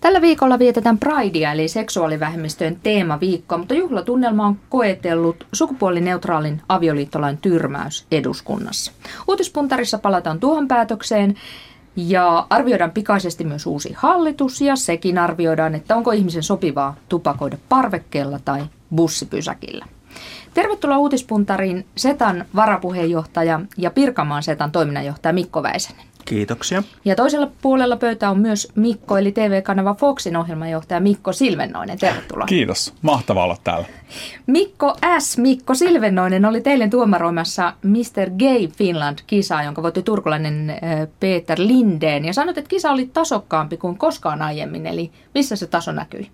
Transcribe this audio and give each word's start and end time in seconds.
Tällä 0.00 0.20
viikolla 0.20 0.58
vietetään 0.58 0.98
Pridea 0.98 1.52
eli 1.52 1.68
seksuaalivähemmistöjen 1.68 2.80
teemaviikkoa, 2.82 3.58
mutta 3.58 3.74
juhlatunnelma 3.74 4.46
on 4.46 4.58
koetellut 4.68 5.46
sukupuolineutraalin 5.52 6.62
avioliittolain 6.68 7.38
tyrmäys 7.38 8.06
eduskunnassa. 8.12 8.92
Uutispuntarissa 9.28 9.98
palataan 9.98 10.40
tuohon 10.40 10.68
päätökseen 10.68 11.34
ja 11.96 12.46
arvioidaan 12.50 12.90
pikaisesti 12.90 13.44
myös 13.44 13.66
uusi 13.66 13.92
hallitus 13.96 14.60
ja 14.60 14.76
sekin 14.76 15.18
arvioidaan, 15.18 15.74
että 15.74 15.96
onko 15.96 16.10
ihmisen 16.12 16.42
sopivaa 16.42 16.96
tupakoida 17.08 17.56
parvekkeella 17.68 18.38
tai 18.44 18.62
bussipysäkillä. 18.94 19.84
Tervetuloa 20.54 20.98
uutispuntariin 20.98 21.86
Setan 21.96 22.44
varapuheenjohtaja 22.54 23.60
ja 23.76 23.90
Pirkamaan 23.90 24.42
Setan 24.42 24.72
toiminnanjohtaja 24.72 25.32
Mikko 25.32 25.62
Väisänen. 25.62 26.09
Kiitoksia. 26.24 26.82
Ja 27.04 27.16
toisella 27.16 27.50
puolella 27.62 27.96
pöytä 27.96 28.30
on 28.30 28.38
myös 28.38 28.72
Mikko, 28.74 29.18
eli 29.18 29.32
TV-kanava 29.32 29.94
Foxin 29.94 30.36
ohjelmanjohtaja 30.36 31.00
Mikko 31.00 31.32
Silvennoinen. 31.32 31.98
Tervetuloa. 31.98 32.46
Kiitos. 32.46 32.94
Mahtavaa 33.02 33.44
olla 33.44 33.56
täällä. 33.64 33.86
Mikko 34.46 34.96
S. 35.18 35.38
Mikko 35.38 35.74
Silvennoinen 35.74 36.44
oli 36.44 36.60
teille 36.60 36.88
tuomaroimassa 36.88 37.72
Mr. 37.82 38.30
Gay 38.38 38.68
Finland-kisaa, 38.68 39.62
jonka 39.62 39.82
voitti 39.82 40.02
turkulainen 40.02 40.80
Peter 41.20 41.58
Lindeen. 41.60 42.24
Ja 42.24 42.32
sanoit, 42.32 42.58
että 42.58 42.68
kisa 42.68 42.90
oli 42.90 43.10
tasokkaampi 43.12 43.76
kuin 43.76 43.98
koskaan 43.98 44.42
aiemmin, 44.42 44.86
eli 44.86 45.10
missä 45.34 45.56
se 45.56 45.66
taso 45.66 45.92
näkyi? 45.92 46.30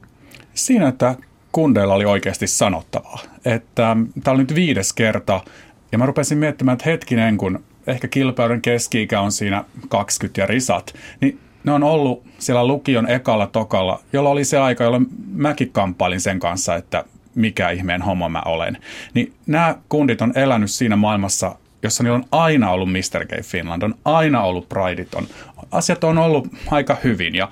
Siinä, 0.55 0.89
että 0.89 1.15
kundeilla 1.53 1.95
oli 1.95 2.05
oikeasti 2.05 2.47
sanottavaa. 2.47 3.19
Että 3.45 3.97
tämä 4.25 4.35
oli 4.35 4.43
nyt 4.43 4.55
viides 4.55 4.93
kerta, 4.93 5.41
ja 5.93 5.99
mä 5.99 6.07
rupesin 6.07 6.39
miettimään, 6.39 6.73
että 6.75 6.91
hetkinen, 6.91 7.37
kun 7.37 7.65
ehkä 7.87 8.09
kilpailun 8.09 8.63
keski-ikä 8.63 9.21
on 9.21 9.33
siinä 9.33 9.65
20 9.89 10.41
ja 10.41 10.47
risat, 10.47 10.95
niin 11.21 11.39
ne 11.65 11.73
on 11.73 11.83
ollut 11.83 12.25
siellä 12.39 12.67
lukion 12.67 13.11
ekalla 13.11 13.47
tokalla, 13.47 14.01
jolla 14.13 14.31
oli 14.31 14.45
se 14.45 14.59
aika, 14.59 14.85
jolloin 14.85 15.07
mäkin 15.33 15.73
kamppailin 15.73 16.21
sen 16.21 16.39
kanssa, 16.39 16.75
että 16.75 17.05
mikä 17.35 17.71
ihmeen 17.71 18.03
homma 18.03 18.29
mä 18.29 18.43
olen. 18.45 18.79
Niin 19.15 19.33
nämä 19.47 19.75
kundit 19.89 20.23
on 20.23 20.33
elänyt 20.35 20.71
siinä 20.71 20.97
maailmassa, 20.97 21.57
jossa 21.83 22.03
niillä 22.03 22.17
on 22.17 22.25
aina 22.31 22.71
ollut 22.71 22.93
Mr. 22.93 23.27
Gay 23.27 23.43
Finland, 23.43 23.83
on 23.83 23.95
aina 24.05 24.43
ollut 24.43 24.69
Prideiton. 24.69 25.27
Asiat 25.71 26.05
on 26.05 26.19
ollut 26.19 26.49
aika 26.71 26.97
hyvin 27.05 27.35
ja 27.35 27.49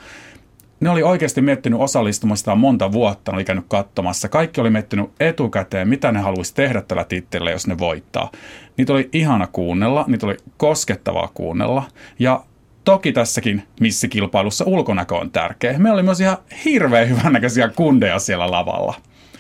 ne 0.81 0.91
oli 0.91 1.03
oikeasti 1.03 1.41
miettinyt 1.41 1.81
osallistumista 1.81 2.55
monta 2.55 2.93
vuotta, 2.93 3.33
ne 3.33 3.37
oli 3.37 3.45
käynyt 3.45 3.65
katsomassa. 3.69 4.29
Kaikki 4.29 4.61
oli 4.61 4.71
miettinyt 4.71 5.11
etukäteen, 5.21 5.89
mitä 5.89 6.13
ne 6.13 6.21
haluaisi 6.21 6.55
tehdä 6.55 6.83
tällä 6.83 7.05
tittelillä, 7.05 7.51
jos 7.51 7.67
ne 7.67 7.79
voittaa. 7.79 8.31
Niitä 8.77 8.93
oli 8.93 9.09
ihana 9.13 9.47
kuunnella, 9.47 10.05
niitä 10.09 10.27
oli 10.27 10.37
koskettavaa 10.57 11.31
kuunnella. 11.35 11.83
Ja 12.19 12.45
toki 12.85 13.13
tässäkin 13.13 13.63
missikilpailussa 13.81 14.65
ulkonäkö 14.65 15.15
on 15.15 15.31
tärkeä. 15.31 15.79
Meillä 15.79 15.95
oli 15.95 16.03
myös 16.03 16.21
ihan 16.21 16.37
hirveän 16.65 17.09
hyvännäköisiä 17.09 17.69
kundeja 17.69 18.19
siellä 18.19 18.51
lavalla. 18.51 18.95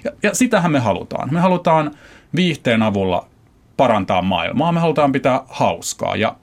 Ja, 0.04 0.10
ja 0.22 0.34
sitähän 0.34 0.72
me 0.72 0.78
halutaan. 0.78 1.34
Me 1.34 1.40
halutaan 1.40 1.90
viihteen 2.36 2.82
avulla 2.82 3.28
parantaa 3.76 4.22
maailmaa. 4.22 4.72
Me 4.72 4.80
halutaan 4.80 5.12
pitää 5.12 5.40
hauskaa 5.48 6.16
ja 6.16 6.36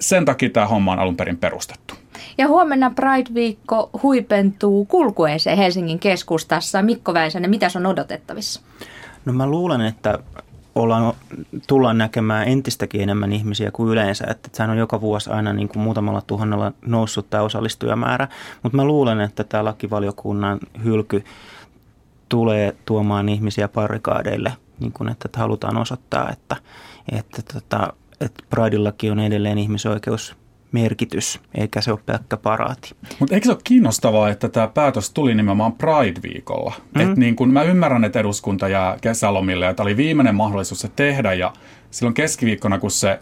sen 0.00 0.24
takia 0.24 0.50
tämä 0.50 0.66
homma 0.66 0.92
on 0.92 0.98
alun 0.98 1.16
perin 1.16 1.38
perustettu. 1.38 2.01
Ja 2.38 2.48
huomenna 2.48 2.90
Pride-viikko 2.90 3.90
huipentuu 4.02 4.84
kulkueeseen 4.84 5.58
Helsingin 5.58 5.98
keskustassa. 5.98 6.82
Mikko 6.82 7.14
Väisänen, 7.14 7.50
mitä 7.50 7.66
on 7.76 7.86
odotettavissa? 7.86 8.60
No 9.24 9.32
mä 9.32 9.46
luulen, 9.46 9.80
että 9.80 10.18
ollaan, 10.74 11.14
tullaan 11.66 11.98
näkemään 11.98 12.48
entistäkin 12.48 13.00
enemmän 13.00 13.32
ihmisiä 13.32 13.70
kuin 13.70 13.92
yleensä. 13.92 14.24
Että 14.30 14.48
sehän 14.52 14.70
on 14.70 14.78
joka 14.78 15.00
vuosi 15.00 15.30
aina 15.30 15.52
niin 15.52 15.68
kuin 15.68 15.82
muutamalla 15.82 16.22
tuhannella 16.26 16.72
noussut 16.86 17.30
tämä 17.30 17.42
osallistujamäärä. 17.42 18.28
Mutta 18.62 18.76
mä 18.76 18.84
luulen, 18.84 19.20
että 19.20 19.44
tämä 19.44 19.64
lakivaliokunnan 19.64 20.58
hylky 20.84 21.24
tulee 22.28 22.76
tuomaan 22.84 23.28
ihmisiä 23.28 23.68
parikaadeille, 23.68 24.52
niin 24.80 24.92
kuin 24.92 25.08
että 25.08 25.28
halutaan 25.36 25.76
osoittaa, 25.76 26.30
että, 26.30 26.56
että, 27.12 27.42
tota, 27.54 27.92
että 28.20 28.44
Prideillakin 28.50 29.12
on 29.12 29.20
edelleen 29.20 29.58
ihmisoikeus 29.58 30.36
merkitys, 30.72 31.40
eikä 31.54 31.80
se 31.80 31.92
ole 31.92 32.00
pelkkä 32.06 32.36
paraati. 32.36 32.94
Mutta 33.18 33.34
eikö 33.34 33.44
se 33.44 33.52
ole 33.52 33.60
kiinnostavaa, 33.64 34.28
että 34.28 34.48
tämä 34.48 34.68
päätös 34.68 35.10
tuli 35.10 35.34
nimenomaan 35.34 35.72
Pride-viikolla? 35.72 36.74
Mm. 36.94 37.00
Et 37.00 37.16
niin 37.16 37.36
kun 37.36 37.52
mä 37.52 37.62
ymmärrän, 37.62 38.04
että 38.04 38.20
eduskunta 38.20 38.68
jää 38.68 38.96
kesälomille, 39.00 39.64
ja 39.64 39.74
tämä 39.74 39.84
oli 39.84 39.96
viimeinen 39.96 40.34
mahdollisuus 40.34 40.80
se 40.80 40.88
tehdä, 40.96 41.32
ja 41.32 41.52
silloin 41.90 42.14
keskiviikkona, 42.14 42.78
kun 42.78 42.90
se 42.90 43.20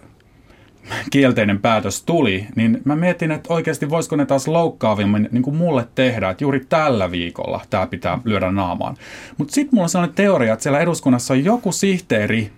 kielteinen 1.11 1.61
päätös 1.61 2.03
tuli, 2.03 2.47
niin 2.57 2.81
mä 2.85 2.97
mietin, 2.97 3.31
että 3.31 3.55
oikeasti 3.55 3.91
voisiko 3.91 4.17
ne 4.17 4.27
taas 4.27 4.49
loukkaavimmin 4.49 5.29
niin 5.33 5.43
kuin 5.43 5.57
mulle 5.57 5.89
tehdä, 5.95 6.31
että 6.31 6.45
juuri 6.45 6.61
tällä 6.69 7.11
viikolla 7.11 7.61
tämä 7.71 7.87
pitää 7.87 8.19
lyödä 8.25 8.51
naamaan. 8.51 8.97
Mutta 9.39 9.55
sitten 9.55 9.75
mulla 9.75 9.85
on 9.85 9.89
sellainen 9.89 10.17
teoria, 10.17 10.53
että 10.53 10.63
siellä 10.63 10.81
eduskunnassa 10.81 11.35
on 11.35 11.45
joku 11.45 11.73
sihteeri, 11.73 12.53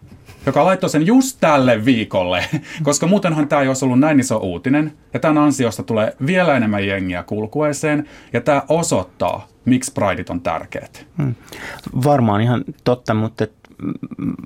joka 0.47 0.65
laittoi 0.65 0.91
sen 0.91 1.07
just 1.07 1.37
tälle 1.41 1.85
viikolle, 1.85 2.45
koska 2.83 3.07
muutenhan 3.07 3.49
tämä 3.49 3.63
ei 3.63 3.69
olisi 3.69 3.85
ollut 3.85 4.01
näin 4.01 4.21
iso 4.21 4.37
uutinen. 4.37 4.93
Ja 5.15 5.21
tämän 5.21 5.39
ansiosta 5.39 5.83
tulee 5.83 6.17
vielä 6.27 6.57
enemmän 6.57 6.87
jengiä 6.87 7.23
kulkueeseen, 7.23 8.09
ja 8.33 8.41
tämä 8.41 8.63
osoittaa, 8.69 9.49
miksi 9.65 9.93
Prideit 9.93 10.31
on 10.31 10.41
tärkeät. 10.41 11.07
Hmm. 11.19 11.35
Varmaan 12.05 12.41
ihan 12.41 12.65
totta, 12.85 13.15
mutta 13.15 13.47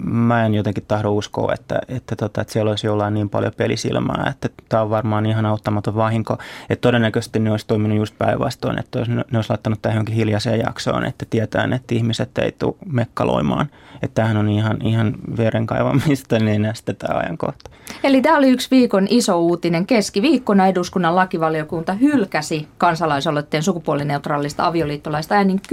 mä 0.04 0.46
en 0.46 0.54
jotenkin 0.54 0.84
tahdo 0.88 1.10
uskoa, 1.10 1.54
että, 1.54 1.78
että, 1.88 2.16
tota, 2.16 2.40
että 2.40 2.52
siellä 2.52 2.70
olisi 2.70 2.86
jollain 2.86 3.14
niin 3.14 3.30
paljon 3.30 3.52
pelisilmää, 3.56 4.26
että 4.30 4.48
tämä 4.68 4.82
on 4.82 4.90
varmaan 4.90 5.26
ihan 5.26 5.46
auttamaton 5.46 5.94
vahinko. 5.94 6.38
Että 6.70 6.80
todennäköisesti 6.80 7.38
ne 7.38 7.50
olisi 7.50 7.66
toiminut 7.66 7.98
just 7.98 8.18
päinvastoin, 8.18 8.78
että 8.78 8.98
ne 9.08 9.38
olisi 9.38 9.50
laittanut 9.50 9.82
tähän 9.82 9.96
johonkin 9.96 10.14
hiljaiseen 10.14 10.60
jaksoon, 10.60 11.04
että 11.04 11.26
tietää, 11.30 11.68
että 11.74 11.94
ihmiset 11.94 12.38
ei 12.38 12.52
tule 12.52 12.74
mekkaloimaan. 12.86 13.66
Että 14.02 14.14
tämähän 14.14 14.36
on 14.36 14.48
ihan, 14.48 14.76
ihan 14.82 15.14
verenkaivamista 15.36 16.38
nenästä 16.44 16.92
tämä 16.92 17.18
ajankohta. 17.18 17.70
Eli 18.04 18.22
tämä 18.22 18.38
oli 18.38 18.50
yksi 18.50 18.70
viikon 18.70 19.06
iso 19.10 19.40
uutinen. 19.40 19.86
Keskiviikkona 19.86 20.66
eduskunnan 20.66 21.16
lakivaliokunta 21.16 21.92
hylkäsi 21.92 22.68
kansalaisaloitteen 22.78 23.62
sukupuolineutraalista 23.62 24.66
avioliittolaista 24.66 25.34
äänin 25.34 25.60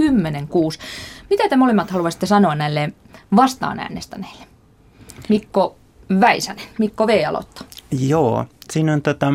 Mitä 1.30 1.48
te 1.48 1.56
molemmat 1.56 1.90
haluaisitte 1.90 2.26
sanoa 2.26 2.54
näille 2.54 2.92
vastaan 3.36 3.80
äänestäneille? 3.80 4.46
Mikko 5.28 5.76
Väisänen, 6.20 6.64
Mikko 6.78 7.06
V. 7.06 7.24
aloittaa. 7.28 7.66
Joo, 7.90 8.44
siinä 8.72 8.92
on 8.92 9.02
tätä, 9.02 9.26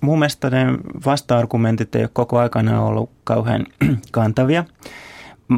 mun 0.00 0.18
mielestä 0.18 0.50
ne 0.50 0.66
vasta-argumentit 1.06 1.94
ei 1.94 2.02
ole 2.02 2.10
koko 2.12 2.38
aikana 2.38 2.82
ollut 2.82 3.10
kauhean 3.24 3.66
kantavia. 4.10 4.64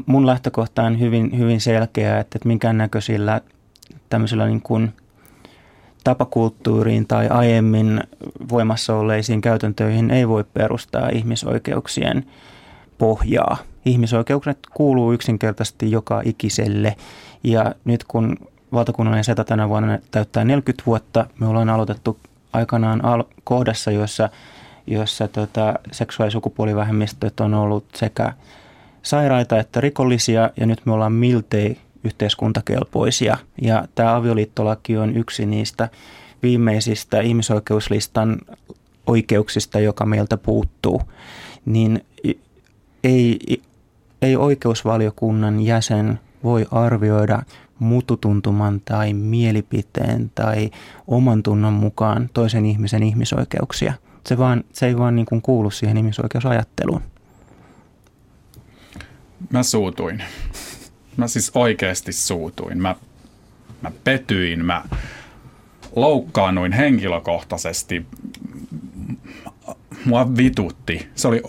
Mun 0.06 0.26
lähtökohta 0.26 0.82
on 0.82 1.00
hyvin, 1.00 1.38
hyvin 1.38 1.60
selkeä, 1.60 2.18
että, 2.18 2.38
että 2.38 2.48
minkään 2.48 2.78
näköisillä 2.78 3.40
tämmöisillä 4.08 4.46
niin 4.46 4.62
kuin 4.62 4.92
tapakulttuuriin 6.04 7.06
tai 7.06 7.28
aiemmin 7.28 8.00
voimassa 8.48 8.94
olleisiin 8.94 9.40
käytäntöihin 9.40 10.10
ei 10.10 10.28
voi 10.28 10.44
perustaa 10.44 11.08
ihmisoikeuksien 11.08 12.24
pohjaa. 12.98 13.56
Ihmisoikeukset 13.84 14.58
kuuluu 14.74 15.12
yksinkertaisesti 15.12 15.90
joka 15.90 16.22
ikiselle 16.24 16.96
ja 17.44 17.74
nyt 17.84 18.04
kun 18.04 18.36
valtakunnallinen 18.72 19.24
SETA 19.24 19.44
tänä 19.44 19.68
vuonna 19.68 19.98
täyttää 20.10 20.44
40 20.44 20.82
vuotta, 20.86 21.26
me 21.40 21.46
ollaan 21.46 21.70
aloitettu 21.70 22.18
aikanaan 22.52 23.04
al- 23.04 23.24
kohdassa, 23.44 23.90
jossa, 23.90 24.28
jossa 24.86 25.28
tota, 25.28 25.74
seksuaali- 25.92 26.28
ja 26.28 26.32
sukupuolivähemmistöt 26.32 27.40
on 27.40 27.54
ollut 27.54 27.84
sekä 27.94 28.32
sairaita 29.02 29.58
että 29.58 29.80
rikollisia, 29.80 30.50
ja 30.56 30.66
nyt 30.66 30.86
me 30.86 30.92
ollaan 30.92 31.12
miltei 31.12 31.78
yhteiskuntakelpoisia. 32.04 33.36
Ja 33.62 33.84
tämä 33.94 34.16
avioliittolaki 34.16 34.96
on 34.96 35.16
yksi 35.16 35.46
niistä 35.46 35.88
viimeisistä 36.42 37.20
ihmisoikeuslistan 37.20 38.38
oikeuksista, 39.06 39.80
joka 39.80 40.06
meiltä 40.06 40.36
puuttuu. 40.36 41.02
Niin 41.64 42.04
ei, 43.04 43.62
ei 44.22 44.36
oikeusvaliokunnan 44.36 45.60
jäsen 45.60 46.20
voi 46.44 46.66
arvioida 46.70 47.42
mututuntuman 47.78 48.80
tai 48.80 49.12
mielipiteen 49.12 50.30
tai 50.34 50.70
oman 51.06 51.42
tunnon 51.42 51.72
mukaan 51.72 52.30
toisen 52.34 52.66
ihmisen 52.66 53.02
ihmisoikeuksia. 53.02 53.92
Se, 54.26 54.38
vaan, 54.38 54.64
se 54.72 54.86
ei 54.86 54.98
vaan 54.98 55.16
niin 55.16 55.26
kuin 55.26 55.42
kuulu 55.42 55.70
siihen 55.70 55.96
ihmisoikeusajatteluun. 55.96 57.02
Mä 59.50 59.62
suutuin. 59.62 60.22
Mä 61.16 61.28
siis 61.28 61.50
oikeasti 61.54 62.12
suutuin. 62.12 62.82
Mä, 62.82 62.96
mä 63.82 63.92
petyin, 64.04 64.64
mä 64.64 64.84
loukkaannuin 65.96 66.72
henkilökohtaisesti 66.72 68.06
mua 70.04 70.36
vitutti. 70.36 71.08
Se 71.14 71.28
oli, 71.28 71.42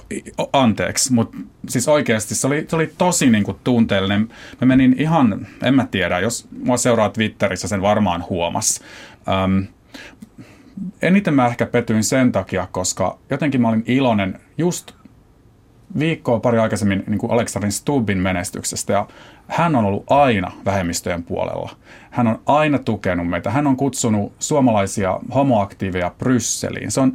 anteeksi, 0.53 1.13
mutta 1.13 1.37
siis 1.69 1.87
oikeasti 1.87 2.35
se 2.35 2.47
oli, 2.47 2.65
se 2.67 2.75
oli 2.75 2.93
tosi 2.97 3.29
niin 3.29 3.43
kuin 3.43 3.57
tunteellinen. 3.63 4.29
Mä 4.61 4.67
menin 4.67 4.95
ihan, 4.99 5.47
en 5.63 5.75
mä 5.75 5.87
tiedä, 5.91 6.19
jos 6.19 6.47
mua 6.63 6.77
seuraa 6.77 7.09
Twitterissä, 7.09 7.67
sen 7.67 7.81
varmaan 7.81 8.25
huomas. 8.29 8.81
Ähm, 9.27 9.61
eniten 11.01 11.33
mä 11.33 11.47
ehkä 11.47 11.65
petyin 11.65 12.03
sen 12.03 12.31
takia, 12.31 12.67
koska 12.71 13.17
jotenkin 13.29 13.61
mä 13.61 13.69
olin 13.69 13.83
iloinen 13.87 14.39
just 14.57 14.91
viikkoa 15.99 16.39
pari 16.39 16.59
aikaisemmin 16.59 17.03
niin 17.07 17.17
kuin 17.17 17.31
Aleksarin 17.31 17.71
Stubbin 17.71 18.17
menestyksestä 18.17 18.93
ja 18.93 19.07
hän 19.47 19.75
on 19.75 19.85
ollut 19.85 20.03
aina 20.09 20.51
vähemmistöjen 20.65 21.23
puolella. 21.23 21.75
Hän 22.11 22.27
on 22.27 22.39
aina 22.45 22.79
tukenut 22.79 23.29
meitä. 23.29 23.51
Hän 23.51 23.67
on 23.67 23.77
kutsunut 23.77 24.33
suomalaisia 24.39 25.19
homoaktiiveja 25.35 26.11
Brysseliin. 26.17 26.91
Se 26.91 26.99
on, 26.99 27.13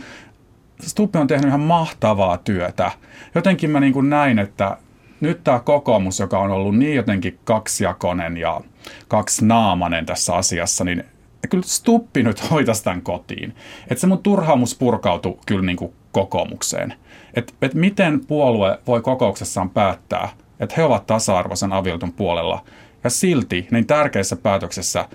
Stubbi 0.89 1.19
on 1.19 1.27
tehnyt 1.27 1.49
ihan 1.49 1.61
mahtavaa 1.61 2.39
työtä. 2.39 2.91
Jotenkin 3.35 3.71
mä 3.71 3.81
niin 3.81 3.93
kuin 3.93 4.11
näin, 4.11 4.39
että 4.39 4.77
nyt 5.21 5.45
tämä 5.45 5.61
kokoomus, 5.61 6.21
joka 6.21 6.39
on 6.39 6.51
ollut 6.51 6.79
niin 6.79 6.97
jotenkin 6.97 7.39
kaksijakonen 7.45 8.37
ja 8.37 8.61
kaksinaamainen 9.09 10.07
tässä 10.07 10.35
asiassa, 10.35 10.85
niin 10.85 11.05
kyllä 11.51 11.65
Stuppi 11.67 12.23
nyt 12.23 12.51
hoitaisi 12.51 12.85
tämän 12.85 13.03
kotiin. 13.03 13.55
Että 13.91 14.01
se 14.01 14.07
mun 14.07 14.23
turhaamus 14.23 14.75
purkautui 14.75 15.39
kyllä 15.47 15.67
niin 15.67 15.77
kuin 15.77 15.93
kokoomukseen. 16.13 16.95
Että 17.35 17.53
et 17.63 17.75
miten 17.75 18.27
puolue 18.27 18.79
voi 18.87 19.01
kokouksessaan 19.01 19.71
päättää, 19.71 20.29
että 20.61 20.75
he 20.77 20.85
ovat 20.85 21.07
tasa-arvoisen 21.07 21.73
avioliiton 21.73 22.13
puolella. 22.13 22.65
Ja 23.05 23.11
silti 23.11 23.69
niin 23.71 23.87
tärkeissä 23.87 24.37
päätöksessä 24.37 25.09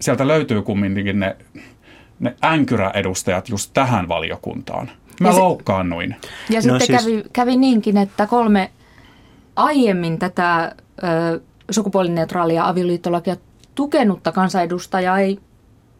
sieltä 0.00 0.28
löytyy 0.28 0.62
kumminkin 0.62 1.20
ne, 1.20 1.36
ne 2.20 2.36
änkyräedustajat 2.44 3.48
just 3.48 3.70
tähän 3.74 4.08
valiokuntaan. 4.08 4.90
Mä 5.20 5.28
ja 5.28 5.36
loukkaannuin. 5.38 6.16
Ja 6.50 6.56
no 6.56 6.60
sitten 6.60 6.80
siis... 6.80 7.02
kävi, 7.02 7.24
kävi 7.32 7.56
niinkin, 7.56 7.96
että 7.96 8.26
kolme 8.26 8.70
aiemmin 9.56 10.18
tätä 10.18 10.74
ö, 11.02 11.40
sukupuolineutraalia 11.70 12.68
avioliittolakia 12.68 13.36
tukenutta 13.74 14.32
kansanedustajaa 14.32 15.18
ei 15.18 15.40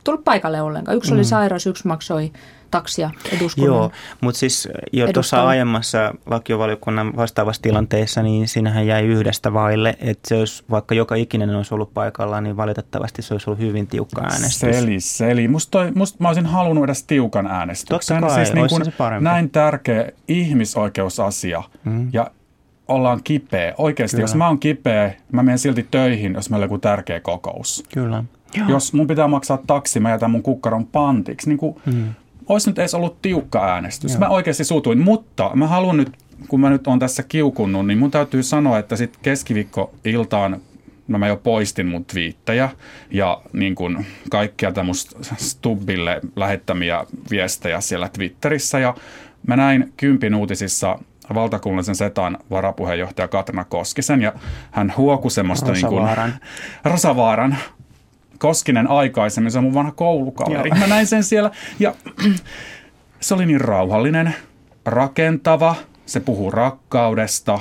tullut 0.04 0.24
paikalle 0.24 0.62
ollenkaan. 0.62 0.96
Yksi 0.96 1.14
oli 1.14 1.20
mm. 1.20 1.24
sairas, 1.24 1.66
yksi 1.66 1.86
maksoi 1.86 2.32
taksia 2.70 3.10
eduskunnan 3.36 3.76
Joo, 3.76 3.90
mutta 4.20 4.38
siis 4.38 4.68
jo 4.92 5.12
tuossa 5.12 5.44
aiemmassa 5.44 6.14
lakiovaliokunnan 6.26 7.16
vastaavassa 7.16 7.62
tilanteessa, 7.62 8.22
niin 8.22 8.48
sinähän 8.48 8.86
jäi 8.86 9.04
yhdestä 9.04 9.52
vaille, 9.52 9.96
että 10.00 10.28
se 10.28 10.34
olisi, 10.34 10.64
vaikka 10.70 10.94
joka 10.94 11.14
ikinen 11.14 11.54
olisi 11.54 11.74
ollut 11.74 11.94
paikalla, 11.94 12.40
niin 12.40 12.56
valitettavasti 12.56 13.22
se 13.22 13.34
olisi 13.34 13.50
ollut 13.50 13.60
hyvin 13.60 13.86
tiukka 13.86 14.22
äänestys. 14.22 14.58
Seli, 14.58 15.00
seli. 15.00 15.48
Musta, 15.48 15.70
toi, 15.70 15.92
musta 15.94 16.16
mä 16.20 16.28
olisin 16.28 16.46
halunnut 16.46 16.84
edes 16.84 17.02
tiukan 17.02 17.46
äänestyksen. 17.46 18.20
Totta 18.20 18.34
kai, 18.34 18.44
siis 18.44 18.54
niin 18.54 18.68
kuin 18.68 18.84
se 18.84 18.90
parempi. 18.90 19.24
näin 19.24 19.50
tärkeä 19.50 20.12
ihmisoikeusasia 20.28 21.62
mm. 21.84 22.10
ja 22.12 22.30
ollaan 22.88 23.20
kipeä. 23.24 23.74
Oikeasti, 23.78 24.16
Kyllä. 24.16 24.24
jos 24.24 24.34
mä 24.34 24.46
oon 24.46 24.58
kipeä, 24.58 25.14
mä 25.32 25.42
menen 25.42 25.58
silti 25.58 25.88
töihin, 25.90 26.34
jos 26.34 26.50
meillä 26.50 26.64
on 26.64 26.66
joku 26.66 26.78
tärkeä 26.78 27.20
kokous. 27.20 27.84
Kyllä. 27.94 28.24
Joo. 28.54 28.68
Jos 28.68 28.92
mun 28.92 29.06
pitää 29.06 29.28
maksaa 29.28 29.58
taksi, 29.66 30.00
mä 30.00 30.10
jätän 30.10 30.30
mun 30.30 30.42
kukkaron 30.42 30.86
pantiksi. 30.86 31.48
Niin 31.48 31.58
kuin, 31.58 31.76
mm. 31.86 32.14
Olisi 32.48 32.70
nyt 32.70 32.78
edes 32.78 32.94
ollut 32.94 33.22
tiukka 33.22 33.72
äänestys. 33.72 34.10
Joo. 34.10 34.20
Mä 34.20 34.28
oikeasti 34.28 34.64
suutuin, 34.64 34.98
mutta 34.98 35.50
mä 35.54 35.66
haluan 35.66 35.96
nyt, 35.96 36.12
kun 36.48 36.60
mä 36.60 36.70
nyt 36.70 36.86
on 36.86 36.98
tässä 36.98 37.22
kiukunnut, 37.22 37.86
niin 37.86 37.98
mun 37.98 38.10
täytyy 38.10 38.42
sanoa, 38.42 38.78
että 38.78 38.96
sitten 38.96 39.20
keskiviikko-iltaan 39.22 40.60
no 41.08 41.18
mä 41.18 41.28
jo 41.28 41.36
poistin 41.36 41.86
mun 41.86 42.04
twiittejä 42.04 42.70
ja 43.10 43.40
niin 43.52 43.74
kuin 43.74 44.06
kaikkia 44.30 44.72
tämmöistä 44.72 45.18
Stubbille 45.36 46.20
lähettämiä 46.36 47.04
viestejä 47.30 47.80
siellä 47.80 48.08
Twitterissä 48.08 48.78
ja 48.78 48.94
mä 49.46 49.56
näin 49.56 49.92
Kympin 49.96 50.34
uutisissa 50.34 50.98
valtakunnallisen 51.34 51.94
setan 51.94 52.38
varapuheenjohtaja 52.50 53.28
Katrina 53.28 53.64
Koskisen 53.64 54.22
ja 54.22 54.32
hän 54.70 54.94
huoku 54.96 55.30
semmoista 55.30 55.68
Rosavaaran. 55.68 56.30
Niin 56.30 56.40
kuin, 56.82 56.92
Rosavaaran 56.92 57.56
Koskinen 58.38 58.90
aikaisemmin, 58.90 59.52
se 59.52 59.58
on 59.58 59.64
mun 59.64 59.74
vanha 59.74 59.92
koulukaveri. 59.92 60.68
Joo. 60.68 60.78
Mä 60.78 60.86
näin 60.86 61.06
sen 61.06 61.24
siellä 61.24 61.50
ja 61.78 61.94
se 63.20 63.34
oli 63.34 63.46
niin 63.46 63.60
rauhallinen, 63.60 64.34
rakentava, 64.84 65.74
se 66.06 66.20
puhuu 66.20 66.50
rakkaudesta. 66.50 67.60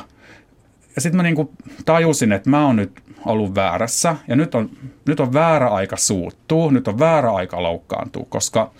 Ja 0.95 1.01
sitten 1.01 1.17
mä 1.17 1.23
niinku 1.23 1.53
tajusin, 1.85 2.31
että 2.31 2.49
mä 2.49 2.65
oon 2.65 2.75
nyt 2.75 3.01
ollut 3.25 3.55
väärässä 3.55 4.15
ja 4.27 4.35
nyt 4.35 4.55
on, 4.55 4.69
nyt 5.07 5.19
on 5.19 5.33
väärä 5.33 5.67
aika 5.67 5.97
suuttuu, 5.97 6.69
nyt 6.69 6.87
on 6.87 6.99
väärä 6.99 7.31
aika 7.31 7.63
loukkaantua, 7.63 8.25
koska 8.29 8.71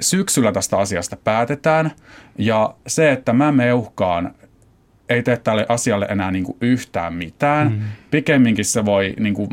syksyllä 0.00 0.52
tästä 0.52 0.78
asiasta 0.78 1.16
päätetään 1.16 1.90
ja 2.38 2.74
se, 2.86 3.12
että 3.12 3.32
mä 3.32 3.52
meuhkaan, 3.52 4.34
ei 5.08 5.22
tee 5.22 5.36
tälle 5.36 5.66
asialle 5.68 6.06
enää 6.10 6.30
niinku 6.30 6.56
yhtään 6.60 7.14
mitään. 7.14 7.72
Mm. 7.72 7.82
Pikemminkin 8.10 8.64
se 8.64 8.84
voi 8.84 9.14
niinku 9.20 9.48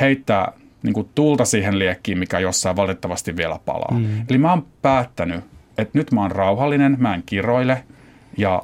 heittää 0.00 0.52
niin 0.82 0.94
kuin 0.94 1.08
tulta 1.14 1.44
siihen 1.44 1.78
liekkiin, 1.78 2.18
mikä 2.18 2.38
jossain 2.38 2.76
valitettavasti 2.76 3.36
vielä 3.36 3.58
palaa. 3.64 3.98
Mm. 3.98 4.26
Eli 4.30 4.38
mä 4.38 4.50
oon 4.50 4.66
päättänyt, 4.82 5.44
että 5.78 5.98
nyt 5.98 6.12
mä 6.12 6.22
oon 6.22 6.30
rauhallinen, 6.30 6.96
mä 6.98 7.14
en 7.14 7.22
kiroile 7.26 7.84
ja 8.36 8.62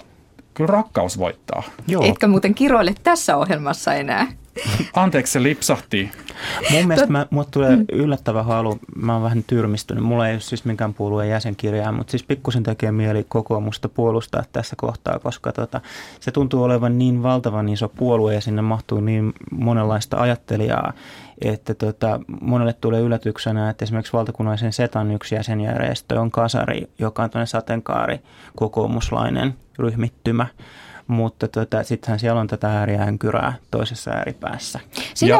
kyllä 0.54 0.72
rakkaus 0.72 1.18
voittaa. 1.18 1.62
Joo. 1.86 2.04
Etkä 2.04 2.26
muuten 2.26 2.54
kiroile 2.54 2.94
tässä 3.02 3.36
ohjelmassa 3.36 3.94
enää. 3.94 4.26
Anteeksi, 4.94 5.32
se 5.32 5.42
lipsahti. 5.42 6.10
Mun 6.70 6.86
mielestä 6.86 7.12
mä, 7.12 7.26
mulle 7.30 7.46
tulee 7.50 7.76
mm. 7.76 7.84
yllättävä 7.92 8.42
halu, 8.42 8.78
mä 8.96 9.12
oon 9.12 9.22
vähän 9.22 9.44
tyrmistynyt, 9.46 10.04
mulla 10.04 10.28
ei 10.28 10.34
ole 10.34 10.40
siis 10.40 10.64
minkään 10.64 10.94
puolueen 10.94 11.30
jäsenkirjaa, 11.30 11.92
mutta 11.92 12.10
siis 12.10 12.22
pikkusen 12.22 12.62
tekee 12.62 12.92
mieli 12.92 13.26
kokoomusta 13.28 13.88
puolustaa 13.88 14.42
tässä 14.52 14.76
kohtaa, 14.76 15.18
koska 15.18 15.52
tota, 15.52 15.80
se 16.20 16.30
tuntuu 16.30 16.62
olevan 16.62 16.98
niin 16.98 17.22
valtavan 17.22 17.68
iso 17.68 17.88
puolue 17.88 18.34
ja 18.34 18.40
sinne 18.40 18.62
mahtuu 18.62 19.00
niin 19.00 19.32
monenlaista 19.50 20.16
ajattelijaa, 20.16 20.92
että 21.40 21.74
tota, 21.74 22.20
monelle 22.40 22.72
tulee 22.72 23.00
yllätyksenä, 23.00 23.70
että 23.70 23.84
esimerkiksi 23.84 24.12
valtakunnallisen 24.12 24.72
SETAn 24.72 25.10
yksi 25.10 25.34
jäsenjärjestö 25.34 26.20
on 26.20 26.30
Kasari, 26.30 26.90
joka 26.98 27.22
on 27.22 27.30
tuonne 27.30 27.46
sateenkaari 27.46 28.20
kokoomuslainen 28.56 29.54
ryhmittymä 29.78 30.46
mutta 31.06 31.48
tota, 31.48 31.82
sittenhän 31.82 32.18
siellä 32.18 32.40
on 32.40 32.46
tätä 32.46 32.78
ääriäänkyrää 32.78 33.54
toisessa 33.70 34.10
ääripäässä. 34.10 34.80
Sinä, 35.14 35.38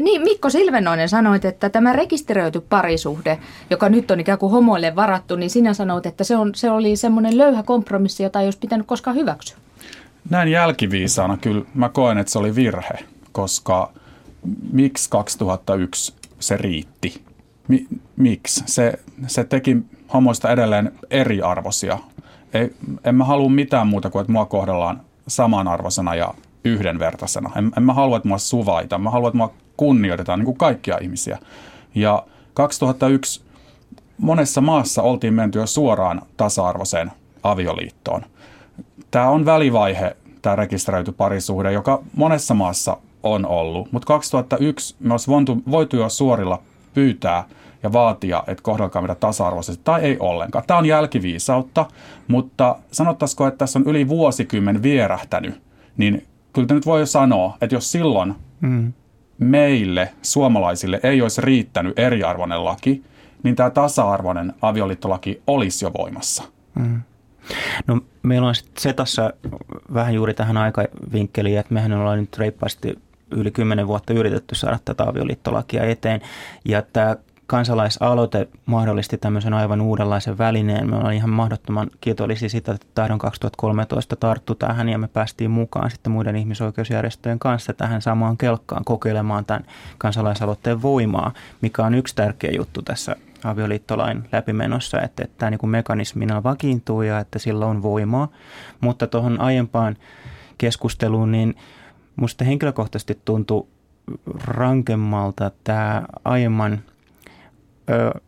niin, 0.00 0.22
Mikko 0.22 0.50
Silvenoinen 0.50 1.08
sanoit, 1.08 1.44
että 1.44 1.70
tämä 1.70 1.92
rekisteröity 1.92 2.60
parisuhde, 2.60 3.38
joka 3.70 3.88
nyt 3.88 4.10
on 4.10 4.20
ikään 4.20 4.38
kuin 4.38 4.52
homoille 4.52 4.96
varattu, 4.96 5.36
niin 5.36 5.50
sinä 5.50 5.74
sanoit, 5.74 6.06
että 6.06 6.24
se, 6.24 6.36
on, 6.36 6.54
se 6.54 6.70
oli 6.70 6.96
semmoinen 6.96 7.38
löyhä 7.38 7.62
kompromissi, 7.62 8.22
jota 8.22 8.40
ei 8.40 8.46
olisi 8.46 8.58
pitänyt 8.58 8.86
koskaan 8.86 9.16
hyväksyä. 9.16 9.56
Näin 10.30 10.48
jälkiviisaana 10.48 11.36
kyllä 11.36 11.64
mä 11.74 11.88
koen, 11.88 12.18
että 12.18 12.32
se 12.32 12.38
oli 12.38 12.54
virhe, 12.54 12.98
koska 13.32 13.92
miksi 14.72 15.10
2001 15.10 16.14
se 16.38 16.56
riitti? 16.56 17.22
Mi, 17.68 17.86
miksi? 18.16 18.62
Se, 18.66 18.92
se 19.26 19.44
teki 19.44 19.76
homoista 20.12 20.50
edelleen 20.50 20.92
eriarvoisia 21.10 21.98
ei, 22.54 22.74
en 23.04 23.14
mä 23.14 23.24
halua 23.24 23.48
mitään 23.48 23.86
muuta 23.86 24.10
kuin, 24.10 24.20
että 24.20 24.32
mua 24.32 24.46
kohdellaan 24.46 25.00
samanarvoisena 25.28 26.14
ja 26.14 26.34
yhdenvertaisena. 26.64 27.50
En, 27.56 27.72
en 27.76 27.82
mä 27.82 27.92
halua, 27.94 28.16
että 28.16 28.28
mua 28.28 28.38
suvaita. 28.38 28.98
Mä 28.98 29.10
haluan, 29.10 29.28
että 29.28 29.36
mua 29.36 29.52
kunnioitetaan 29.76 30.38
niin 30.38 30.44
kuin 30.44 30.56
kaikkia 30.56 30.98
ihmisiä. 30.98 31.38
Ja 31.94 32.26
2001 32.54 33.42
monessa 34.18 34.60
maassa 34.60 35.02
oltiin 35.02 35.34
menty 35.34 35.58
jo 35.58 35.66
suoraan 35.66 36.22
tasa-arvoiseen 36.36 37.12
avioliittoon. 37.42 38.22
Tämä 39.10 39.28
on 39.28 39.44
välivaihe, 39.44 40.16
tämä 40.42 40.56
rekisteröity 40.56 41.12
parisuhde, 41.12 41.72
joka 41.72 42.02
monessa 42.16 42.54
maassa 42.54 42.96
on 43.22 43.46
ollut. 43.46 43.92
Mutta 43.92 44.06
2001 44.06 44.96
me 45.00 45.14
olisi 45.14 45.30
voitu, 45.70 45.96
jo 45.96 46.08
suorilla 46.08 46.62
pyytää– 46.94 47.44
ja 47.84 47.92
vaatia, 47.92 48.44
että 48.46 48.62
kohdelkaa 48.62 49.02
meitä 49.02 49.14
tasa-arvoisesti, 49.14 49.84
tai 49.84 50.02
ei 50.02 50.16
ollenkaan. 50.20 50.64
Tämä 50.66 50.78
on 50.78 50.86
jälkiviisautta, 50.86 51.86
mutta 52.28 52.76
sanottaisiko, 52.90 53.46
että 53.46 53.58
tässä 53.58 53.78
on 53.78 53.84
yli 53.86 54.08
vuosikymmen 54.08 54.82
vierähtänyt, 54.82 55.62
niin 55.96 56.26
kyllä 56.52 56.68
nyt 56.70 56.86
voi 56.86 57.00
jo 57.00 57.06
sanoa, 57.06 57.56
että 57.60 57.76
jos 57.76 57.92
silloin 57.92 58.34
mm. 58.60 58.92
meille, 59.38 60.12
suomalaisille, 60.22 61.00
ei 61.02 61.22
olisi 61.22 61.40
riittänyt 61.40 61.98
eriarvoinen 61.98 62.64
laki, 62.64 63.04
niin 63.42 63.56
tämä 63.56 63.70
tasa-arvoinen 63.70 64.52
avioliittolaki 64.62 65.42
olisi 65.46 65.84
jo 65.84 65.90
voimassa. 65.98 66.42
Mm. 66.74 67.00
No, 67.86 68.00
meillä 68.22 68.48
on 68.48 68.54
sitten 68.54 68.82
Setassa 68.82 69.32
vähän 69.94 70.14
juuri 70.14 70.34
tähän 70.34 70.56
aikavinkkeliin, 70.56 71.58
että 71.58 71.74
mehän 71.74 71.92
ollaan 71.92 72.18
nyt 72.18 72.38
reippaasti 72.38 72.98
yli 73.30 73.50
kymmenen 73.50 73.86
vuotta 73.86 74.12
yritetty 74.12 74.54
saada 74.54 74.78
tätä 74.84 75.04
avioliittolakia 75.04 75.84
eteen. 75.84 76.20
Ja 76.64 76.82
tämä 76.82 77.16
kansalaisaloite 77.46 78.48
mahdollisti 78.66 79.18
tämmöisen 79.18 79.54
aivan 79.54 79.80
uudenlaisen 79.80 80.38
välineen. 80.38 80.90
Me 80.90 80.96
ollaan 80.96 81.14
ihan 81.14 81.30
mahdottoman 81.30 81.90
kiitollisia 82.00 82.48
siitä, 82.48 82.72
että 82.72 82.86
tahdon 82.94 83.18
2013 83.18 84.16
tarttu 84.16 84.54
tähän 84.54 84.88
ja 84.88 84.98
me 84.98 85.08
päästiin 85.08 85.50
mukaan 85.50 85.90
sitten 85.90 86.12
muiden 86.12 86.36
ihmisoikeusjärjestöjen 86.36 87.38
kanssa 87.38 87.72
tähän 87.72 88.02
samaan 88.02 88.36
kelkkaan 88.36 88.84
kokeilemaan 88.84 89.44
tämän 89.44 89.64
kansalaisaloitteen 89.98 90.82
voimaa, 90.82 91.32
mikä 91.60 91.84
on 91.84 91.94
yksi 91.94 92.14
tärkeä 92.14 92.50
juttu 92.56 92.82
tässä 92.82 93.16
avioliittolain 93.44 94.28
läpimenossa, 94.32 95.00
että, 95.00 95.24
että 95.24 95.38
tämä 95.38 95.50
niin 95.50 95.70
mekanismina 95.70 96.42
vakiintuu 96.42 97.02
ja 97.02 97.18
että 97.18 97.38
sillä 97.38 97.66
on 97.66 97.82
voimaa. 97.82 98.28
Mutta 98.80 99.06
tuohon 99.06 99.40
aiempaan 99.40 99.96
keskusteluun, 100.58 101.32
niin 101.32 101.54
musta 102.16 102.44
henkilökohtaisesti 102.44 103.18
tuntui 103.24 103.66
rankemmalta 104.44 105.50
tämä 105.64 106.02
aiemman 106.24 106.80
ö, 107.90 108.20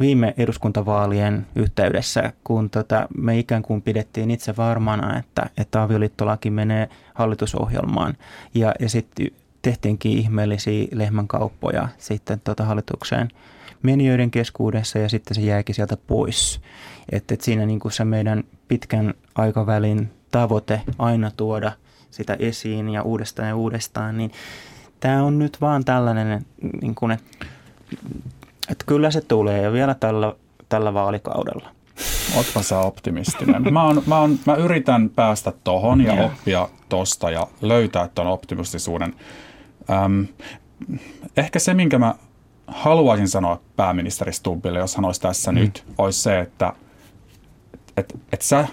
viime 0.00 0.34
eduskuntavaalien 0.36 1.46
yhteydessä, 1.56 2.32
kun 2.44 2.70
tota, 2.70 3.08
me 3.16 3.38
ikään 3.38 3.62
kuin 3.62 3.82
pidettiin 3.82 4.30
itse 4.30 4.56
varmana, 4.56 5.18
että, 5.18 5.50
että 5.56 5.82
avioliittolaki 5.82 6.50
menee 6.50 6.88
hallitusohjelmaan 7.14 8.14
ja, 8.54 8.74
ja 8.80 8.88
sitten 8.88 9.26
tehtiinkin 9.62 10.12
ihmeellisiä 10.12 10.86
lehmänkauppoja 10.92 11.88
sitten 11.98 12.40
tota 12.40 12.64
hallitukseen 12.64 13.28
menijöiden 13.82 14.30
keskuudessa 14.30 14.98
ja 14.98 15.08
sitten 15.08 15.34
se 15.34 15.40
jäikin 15.40 15.74
sieltä 15.74 15.96
pois. 16.06 16.60
Että 17.12 17.34
et 17.34 17.40
siinä 17.40 17.66
niin 17.66 17.80
se 17.90 18.04
meidän 18.04 18.44
pitkän 18.68 19.14
aikavälin 19.34 20.10
tavoite 20.30 20.80
aina 20.98 21.30
tuoda 21.30 21.72
sitä 22.10 22.36
esiin 22.38 22.88
ja 22.88 23.02
uudestaan 23.02 23.48
ja 23.48 23.56
uudestaan, 23.56 24.18
niin 24.18 24.32
tämä 25.00 25.22
on 25.22 25.38
nyt 25.38 25.60
vaan 25.60 25.84
tällainen, 25.84 26.46
niin 26.82 26.94
kuin, 26.94 27.12
että, 27.12 27.46
että 28.70 28.84
kyllä 28.86 29.10
se 29.10 29.20
tulee 29.20 29.62
ja 29.62 29.72
vielä 29.72 29.94
tällä, 29.94 30.32
tällä 30.68 30.94
vaalikaudella. 30.94 31.70
Ootpa 32.36 32.62
sä 32.62 32.78
optimistinen. 32.78 33.72
Mä, 33.72 33.82
on, 33.82 34.02
mä, 34.06 34.20
on, 34.20 34.38
mä 34.46 34.54
yritän 34.54 35.10
päästä 35.10 35.52
tohon 35.64 36.00
ja 36.00 36.12
oppia 36.12 36.68
tosta 36.88 37.30
ja 37.30 37.46
löytää 37.60 38.08
ton 38.14 38.26
optimistisuuden. 38.26 39.14
Öm, 40.04 40.26
ehkä 41.36 41.58
se, 41.58 41.74
minkä 41.74 41.98
mä 41.98 42.14
haluaisin 42.66 43.28
sanoa 43.28 43.60
pääministeri 43.76 44.32
Stubbille, 44.32 44.78
jos 44.78 44.96
hän 44.96 45.04
olisi 45.04 45.20
tässä 45.20 45.52
mm. 45.52 45.58
nyt, 45.58 45.84
olisi 45.98 46.20
se, 46.20 46.40
että 46.40 46.72
et, 47.96 48.20
et 48.32 48.42
sä, 48.42 48.68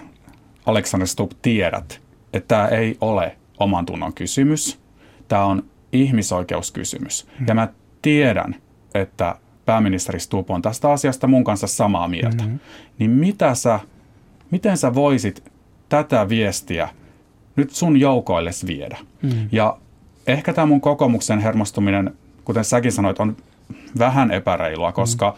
Alexander 0.66 1.06
Stubb, 1.06 1.32
tiedät, 1.42 2.00
että 2.32 2.48
tämä 2.48 2.68
ei 2.68 2.96
ole 3.00 3.36
oman 3.58 3.86
tunnon 3.86 4.12
kysymys. 4.12 4.80
Tämä 5.28 5.44
on 5.44 5.62
ihmisoikeuskysymys. 5.92 7.26
Mm. 7.38 7.46
Ja 7.48 7.54
mä 7.54 7.68
tiedän, 8.02 8.54
että 8.94 9.36
pääministeri 9.64 10.20
Stubb 10.20 10.50
on 10.50 10.62
tästä 10.62 10.90
asiasta 10.90 11.26
mun 11.26 11.44
kanssa 11.44 11.66
samaa 11.66 12.08
mieltä. 12.08 12.42
Mm-hmm. 12.42 12.58
Niin 12.98 13.10
mitä 13.10 13.54
sä, 13.54 13.80
miten 14.50 14.76
sä 14.76 14.94
voisit 14.94 15.52
tätä 15.88 16.28
viestiä 16.28 16.88
nyt 17.56 17.70
sun 17.70 18.00
joukoilles 18.00 18.66
viedä? 18.66 18.98
Mm. 19.22 19.30
Ja 19.52 19.76
ehkä 20.26 20.52
tämä 20.52 20.66
mun 20.66 20.80
kokoomuksen 20.80 21.38
hermostuminen, 21.38 22.14
kuten 22.44 22.64
säkin 22.64 22.92
sanoit, 22.92 23.20
on 23.20 23.36
vähän 23.98 24.30
epäreilua, 24.30 24.92
koska 24.92 25.30
mm. 25.30 25.36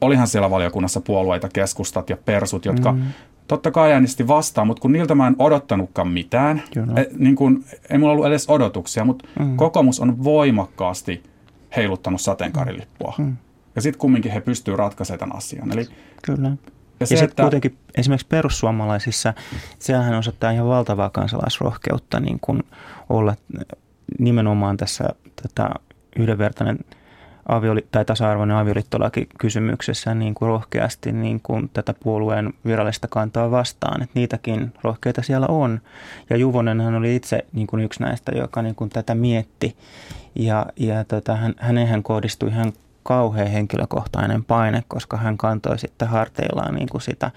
olihan 0.00 0.28
siellä 0.28 0.50
valiokunnassa 0.50 1.00
puolueita, 1.00 1.48
keskustat 1.48 2.10
ja 2.10 2.16
persut, 2.16 2.64
jotka 2.64 2.92
mm. 2.92 3.02
totta 3.48 3.70
kai 3.70 3.92
äänesti 3.92 4.28
vastaan, 4.28 4.66
mutta 4.66 4.80
kun 4.80 4.92
niiltä 4.92 5.14
mä 5.14 5.26
en 5.26 5.36
odottanutkaan 5.38 6.08
mitään, 6.08 6.62
e, 6.96 7.04
niin 7.18 7.36
kun, 7.36 7.64
ei 7.90 7.98
mulla 7.98 8.12
ollut 8.12 8.26
edes 8.26 8.48
odotuksia, 8.48 9.04
mutta 9.04 9.28
mm. 9.38 9.56
kokoomus 9.56 10.00
on 10.00 10.24
voimakkaasti 10.24 11.22
heiluttanut 11.76 12.20
sateenkaarilippua. 12.20 13.14
Mm. 13.18 13.36
Ja 13.76 13.82
sitten 13.82 14.00
kumminkin 14.00 14.32
he 14.32 14.40
pystyvät 14.40 14.78
ratkaisemaan 14.78 15.18
tämän 15.18 15.36
asian. 15.36 15.72
Eli 15.72 15.86
Kyllä. 16.22 16.48
Ja, 16.48 16.56
ja 17.00 17.06
sitten 17.06 17.28
että... 17.28 17.42
kuitenkin 17.42 17.78
esimerkiksi 17.94 18.26
perussuomalaisissa, 18.26 19.34
sehän 19.78 20.14
osoittaa 20.14 20.50
ihan 20.50 20.68
valtavaa 20.68 21.10
kansalaisrohkeutta 21.10 22.20
niin 22.20 22.38
kuin 22.40 22.62
olla 23.08 23.36
nimenomaan 24.18 24.76
tässä 24.76 25.04
tätä 25.42 25.70
yhdenvertainen– 26.16 26.78
avioli- 27.48 27.86
tai 27.90 28.04
tasa-arvoinen 28.04 28.56
avioliittolaki 28.56 29.28
kysymyksessä 29.38 30.14
niin 30.14 30.34
kuin 30.34 30.48
rohkeasti 30.48 31.12
niin 31.12 31.40
kuin 31.42 31.70
tätä 31.72 31.94
puolueen 32.02 32.54
virallista 32.66 33.08
kantaa 33.08 33.50
vastaan. 33.50 34.02
Että 34.02 34.12
niitäkin 34.14 34.72
rohkeita 34.82 35.22
siellä 35.22 35.46
on. 35.46 35.80
Ja 36.30 36.36
Juvonenhan 36.36 36.94
oli 36.94 37.16
itse 37.16 37.46
niin 37.52 37.66
kuin 37.66 37.82
yksi 37.84 38.02
näistä, 38.02 38.32
joka 38.36 38.62
niin 38.62 38.74
kuin 38.74 38.90
tätä 38.90 39.14
mietti. 39.14 39.76
Ja, 40.34 40.66
ja 40.76 41.04
tota, 41.04 41.36
hän, 41.36 41.54
häneen 41.58 42.02
kohdistui 42.02 42.48
ihan 42.48 42.72
kauhean 43.02 43.50
henkilökohtainen 43.50 44.44
paine, 44.44 44.84
koska 44.88 45.16
hän 45.16 45.38
kantoi 45.38 45.78
sitten 45.78 46.08
harteillaan 46.08 46.74
niin 46.74 46.88
kuin 46.88 47.02
sitä 47.02 47.30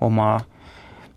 omaa– 0.00 0.40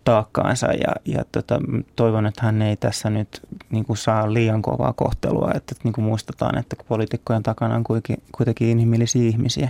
taakkaansa 0.04 0.68
ja, 0.68 0.96
ja 1.06 1.26
tota, 1.32 1.60
toivon, 1.96 2.26
että 2.26 2.46
hän 2.46 2.62
ei 2.62 2.78
tässä 2.78 3.10
nyt 3.10 3.42
niin 3.70 3.86
kuin 3.86 3.98
saa 3.98 4.34
liian 4.34 4.62
kovaa 4.62 4.94
kohtelua, 4.94 5.48
että, 5.48 5.58
että 5.58 5.84
niin 5.84 5.94
kuin 5.94 6.06
muistetaan, 6.06 6.58
että 6.58 6.76
poliitikkojen 6.88 7.44
takana 7.44 7.76
on 7.76 7.84
kuitenkin, 7.84 8.24
kuitenkin 8.38 8.68
inhimillisiä 8.68 9.24
ihmisiä. 9.24 9.70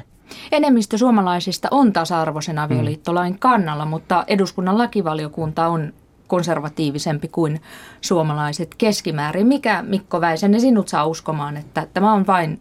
Enemmistö 0.51 0.97
suomalaisista 0.97 1.67
on 1.71 1.93
tasa-arvoisen 1.93 2.59
avioliittolain 2.59 3.39
kannalla, 3.39 3.85
mutta 3.85 4.23
eduskunnan 4.27 4.77
lakivaliokunta 4.77 5.67
on 5.67 5.93
konservatiivisempi 6.27 7.27
kuin 7.27 7.61
suomalaiset 8.01 8.75
keskimäärin. 8.77 9.47
Mikä 9.47 9.81
Mikko 9.81 10.21
Väisänen 10.21 10.61
sinut 10.61 10.87
saa 10.87 11.05
uskomaan, 11.05 11.57
että 11.57 11.87
tämä 11.93 12.13
on 12.13 12.27
vain 12.27 12.59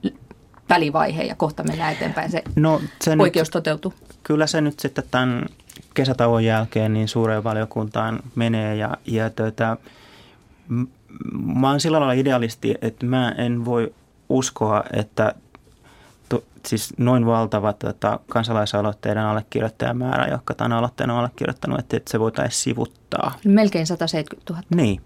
välivaihe 0.69 1.23
ja 1.23 1.35
kohta 1.35 1.63
mennään 1.63 1.93
eteenpäin, 1.93 2.31
se, 2.31 2.43
no, 2.57 2.81
se 3.01 3.17
oikeus 3.19 3.49
nyt, 3.49 3.53
toteutuu? 3.53 3.95
Kyllä 4.23 4.47
se 4.47 4.61
nyt 4.61 4.81
sitten 4.81 5.05
tämän 5.11 5.47
kesätauon 5.95 6.45
jälkeen 6.45 6.93
niin 6.93 7.09
suureen 7.09 7.45
valiokuntaan 7.45 8.21
menee 8.35 8.77
ja, 8.77 8.97
ja 9.07 9.31
tuota, 9.31 9.77
mä 11.55 11.71
oon 11.71 11.81
sillä 11.81 12.01
lailla 12.01 12.13
idealisti, 12.13 12.75
että 12.83 13.07
mä 13.07 13.35
en 13.39 13.65
voi 13.65 13.95
uskoa, 14.29 14.85
että 14.93 15.35
to, 16.29 16.45
siis 16.67 16.95
noin 16.99 17.27
valtava 17.27 17.73
tota, 17.73 18.21
kansalaisaloitteiden 18.29 19.23
allekirjoittajamäärä, 19.23 20.27
joka 20.27 20.55
tämän 20.55 20.73
aloitteen 20.73 21.11
on 21.11 21.19
allekirjoittanut, 21.19 21.79
että, 21.79 21.97
että 21.97 22.11
se 22.11 22.21
voitaisiin 22.21 22.63
sivuttaa. 22.63 23.35
Melkein 23.45 23.87
170 23.87 24.53
000. 24.53 24.63
Niin. 24.75 25.01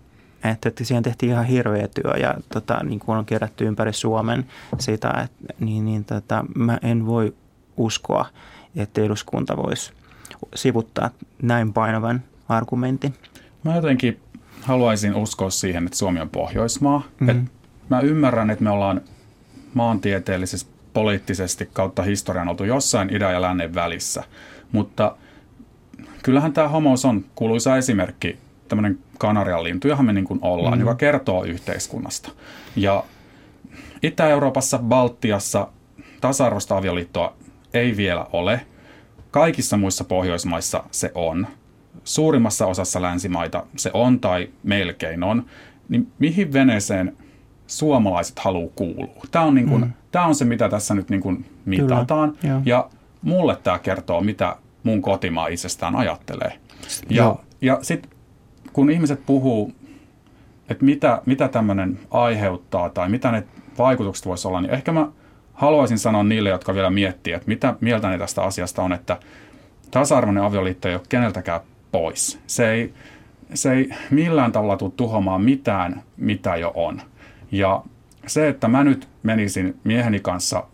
Että, 0.44 0.68
että 0.68 0.84
siihen 0.84 1.02
tehtiin 1.02 1.32
ihan 1.32 1.44
hirveä 1.44 1.88
työ 1.88 2.16
ja 2.20 2.34
tota, 2.52 2.84
niin 2.84 3.00
kuin 3.00 3.18
on 3.18 3.26
kerätty 3.26 3.66
ympäri 3.66 3.92
Suomen 3.92 4.46
sitä, 4.78 5.08
että, 5.08 5.54
niin, 5.60 5.84
niin 5.84 6.04
tota, 6.04 6.44
mä 6.54 6.78
en 6.82 7.06
voi 7.06 7.34
uskoa, 7.76 8.26
että 8.76 9.00
eduskunta 9.00 9.56
voisi 9.56 9.92
sivuttaa 10.54 11.10
näin 11.42 11.72
painavan 11.72 12.22
argumentin? 12.48 13.14
Mä 13.64 13.76
jotenkin 13.76 14.20
haluaisin 14.62 15.14
uskoa 15.14 15.50
siihen, 15.50 15.86
että 15.86 15.98
Suomi 15.98 16.20
on 16.20 16.30
Pohjoismaa. 16.30 16.98
Mm-hmm. 16.98 17.28
Et 17.28 17.52
mä 17.88 18.00
ymmärrän, 18.00 18.50
että 18.50 18.64
me 18.64 18.70
ollaan 18.70 19.00
maantieteellisesti, 19.74 20.70
poliittisesti 20.92 21.68
kautta 21.72 22.02
historian 22.02 22.48
oltu 22.48 22.64
jossain 22.64 23.16
idän 23.16 23.32
ja 23.32 23.42
lännen 23.42 23.74
välissä. 23.74 24.24
Mutta 24.72 25.16
kyllähän 26.22 26.52
tämä 26.52 26.68
homous 26.68 27.04
on 27.04 27.24
kuuluisa 27.34 27.76
esimerkki, 27.76 28.38
tämmöinen 28.68 28.98
kanarian 29.18 29.64
lintu, 29.64 29.88
johon 29.88 30.06
me 30.06 30.12
niin 30.12 30.24
kuin 30.24 30.38
ollaan, 30.42 30.72
mm-hmm. 30.72 30.80
joka 30.80 30.94
kertoo 30.94 31.44
yhteiskunnasta. 31.44 32.30
Ja 32.76 33.04
Itä-Euroopassa, 34.02 34.78
Baltiassa 34.78 35.68
tasa-arvoista 36.20 36.76
avioliittoa 36.76 37.36
ei 37.74 37.96
vielä 37.96 38.26
ole– 38.32 38.60
Kaikissa 39.36 39.76
muissa 39.76 40.04
Pohjoismaissa 40.04 40.84
se 40.90 41.12
on. 41.14 41.46
Suurimmassa 42.04 42.66
osassa 42.66 43.02
länsimaita 43.02 43.66
se 43.76 43.90
on 43.94 44.20
tai 44.20 44.48
melkein 44.62 45.22
on. 45.22 45.46
Niin 45.88 46.12
mihin 46.18 46.52
veneeseen 46.52 47.16
suomalaiset 47.66 48.38
haluaa 48.38 48.72
kuulua? 48.74 49.24
Tämä 49.30 49.44
on, 49.44 49.54
niin 49.54 49.68
kuin, 49.68 49.84
mm. 49.84 49.92
tämä 50.12 50.26
on 50.26 50.34
se, 50.34 50.44
mitä 50.44 50.68
tässä 50.68 50.94
nyt 50.94 51.10
niin 51.10 51.20
kuin 51.20 51.44
mitataan. 51.64 52.36
Kyllä, 52.40 52.62
ja 52.64 52.90
mulle 53.22 53.56
tämä 53.56 53.78
kertoo, 53.78 54.20
mitä 54.20 54.56
mun 54.82 55.02
kotimaa 55.02 55.46
itsestään 55.46 55.96
ajattelee. 55.96 56.58
Ja, 57.10 57.36
ja 57.60 57.78
sitten 57.82 58.10
kun 58.72 58.90
ihmiset 58.90 59.26
puhuu, 59.26 59.72
että 60.68 60.84
mitä, 60.84 61.22
mitä 61.26 61.48
tämmöinen 61.48 61.98
aiheuttaa 62.10 62.88
tai 62.88 63.08
mitä 63.08 63.32
ne 63.32 63.44
vaikutukset 63.78 64.26
voisi 64.26 64.48
olla, 64.48 64.60
niin 64.60 64.74
ehkä 64.74 64.92
mä– 64.92 65.08
haluaisin 65.56 65.98
sanoa 65.98 66.24
niille, 66.24 66.48
jotka 66.48 66.74
vielä 66.74 66.90
miettii, 66.90 67.32
että 67.32 67.48
mitä 67.48 67.74
mieltä 67.80 68.08
ne 68.08 68.18
tästä 68.18 68.42
asiasta 68.42 68.82
on, 68.82 68.92
että 68.92 69.16
tasa-arvoinen 69.90 70.42
avioliitto 70.42 70.88
ei 70.88 70.94
ole 70.94 71.02
keneltäkään 71.08 71.60
pois. 71.92 72.40
Se 72.46 72.70
ei, 72.70 72.94
se 73.54 73.72
ei 73.72 73.90
millään 74.10 74.52
tavalla 74.52 74.76
tule 74.76 74.92
tuhoamaan 74.96 75.42
mitään, 75.42 76.02
mitä 76.16 76.56
jo 76.56 76.72
on. 76.74 77.02
Ja 77.52 77.82
se, 78.26 78.48
että 78.48 78.68
mä 78.68 78.84
nyt 78.84 79.08
menisin 79.22 79.80
mieheni 79.84 80.20
kanssa 80.20 80.64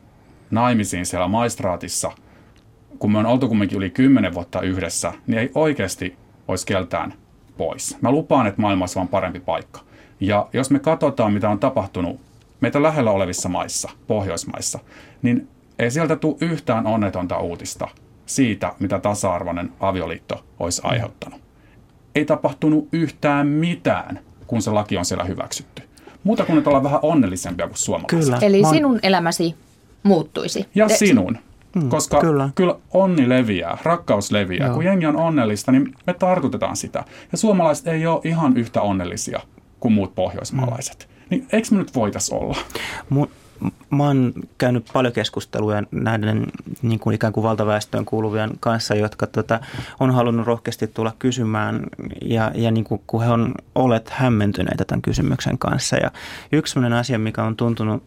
naimisiin 0.51 1.07
siellä 1.07 1.29
maistraatissa, 1.29 2.12
kun 2.99 3.12
me 3.12 3.19
on 3.19 3.27
oltu 3.27 3.49
kumminkin 3.49 3.79
yli 3.79 3.91
kymmenen 3.91 4.35
vuotta 4.35 4.61
yhdessä, 4.61 5.12
niin 5.27 5.39
ei 5.39 5.51
oikeasti 5.55 6.17
olisi 6.49 6.67
keltään 6.67 7.15
pois. 7.57 7.99
Mä 8.01 8.11
lupaan, 8.11 8.47
että 8.47 8.61
maailmassa 8.61 9.01
on 9.01 9.09
parempi 9.09 9.41
paikka. 9.41 9.81
Ja 10.21 10.49
jos 10.53 10.71
me 10.71 10.79
katsotaan, 10.79 11.33
mitä 11.33 11.51
on 11.51 11.59
tapahtunut 11.59 12.21
meitä 12.62 12.83
lähellä 12.83 13.11
olevissa 13.11 13.49
maissa, 13.49 13.90
Pohjoismaissa, 14.07 14.78
niin 15.23 15.49
ei 15.78 15.90
sieltä 15.90 16.16
tule 16.16 16.37
yhtään 16.40 16.87
onnetonta 16.87 17.38
uutista 17.38 17.88
siitä, 18.26 18.73
mitä 18.81 18.99
tasa-arvoinen 18.99 19.73
avioliitto 19.81 20.45
olisi 20.59 20.83
aiheuttanut. 20.85 21.40
Ei 22.14 22.25
tapahtunut 22.25 22.88
yhtään 22.92 23.47
mitään, 23.47 24.21
kun 24.47 24.62
se 24.62 24.71
laki 24.71 24.97
on 24.97 25.04
siellä 25.04 25.25
hyväksytty. 25.25 25.83
Muuta 26.25 26.45
kuin, 26.45 26.59
että 26.59 26.71
ollaan 26.71 26.85
vähän 26.85 27.00
onnellisempia 27.02 27.66
kuin 27.66 27.78
suomalaiset. 27.78 28.25
Kyllä. 28.25 28.38
Eli 28.42 28.64
sinun 28.71 28.99
elämäsi 29.02 29.54
muuttuisi. 30.02 30.66
Ja 30.75 30.88
De- 30.88 30.97
sinun. 30.97 31.38
Mm, 31.76 31.88
koska 31.88 32.21
kyllä. 32.21 32.50
kyllä 32.54 32.75
onni 32.95 33.28
leviää, 33.28 33.78
rakkaus 33.83 34.33
leviää. 34.33 34.66
Joo. 34.66 34.75
Kun 34.75 34.85
jengi 34.85 35.07
on 35.07 35.16
onnellista, 35.16 35.73
niin 35.73 35.95
me 36.07 36.14
tartutetaan 36.14 36.76
sitä. 36.76 37.04
Ja 37.33 37.38
suomalaiset 37.38 37.87
ei 37.87 38.07
ole 38.07 38.21
ihan 38.25 38.57
yhtä 38.57 38.83
onnellisia 38.83 39.40
kuin 39.81 39.95
muut 39.95 40.14
pohjoismaalaiset. 40.14 41.09
Mm. 41.09 41.12
Niin 41.33 41.47
eikö 41.53 41.69
me 41.71 41.79
nyt 41.79 41.95
voitais 41.95 42.31
olla? 42.31 42.57
Mun, 43.09 43.31
mä 43.91 44.05
oon 44.05 44.33
käynyt 44.59 44.91
paljon 44.93 45.12
keskusteluja 45.12 45.83
näiden 45.91 46.47
niin 46.83 47.01
kuin 47.01 47.15
ikään 47.15 47.33
kuin 47.33 47.45
valtaväestöön 47.45 48.05
kuuluvien 48.05 48.51
kanssa, 48.61 48.95
jotka 48.95 49.27
tota, 49.27 49.61
on 50.01 50.11
halunnut 50.11 50.47
rohkeasti 50.47 50.87
tulla 50.87 51.12
kysymään 51.19 51.83
ja, 52.23 52.53
ja 52.55 52.71
niin 52.71 52.85
kuin, 52.85 53.01
kun 53.07 53.23
he 53.23 53.31
on 53.31 53.55
olleet 53.75 54.11
hämmentyneitä 54.11 54.85
tämän 54.85 55.03
kysymyksen 55.03 55.59
kanssa. 55.59 55.97
Ja 55.97 56.11
yksi 56.53 56.73
sellainen 56.73 56.99
asia, 56.99 57.19
mikä 57.19 57.43
on 57.43 57.57
tuntunut 57.57 58.03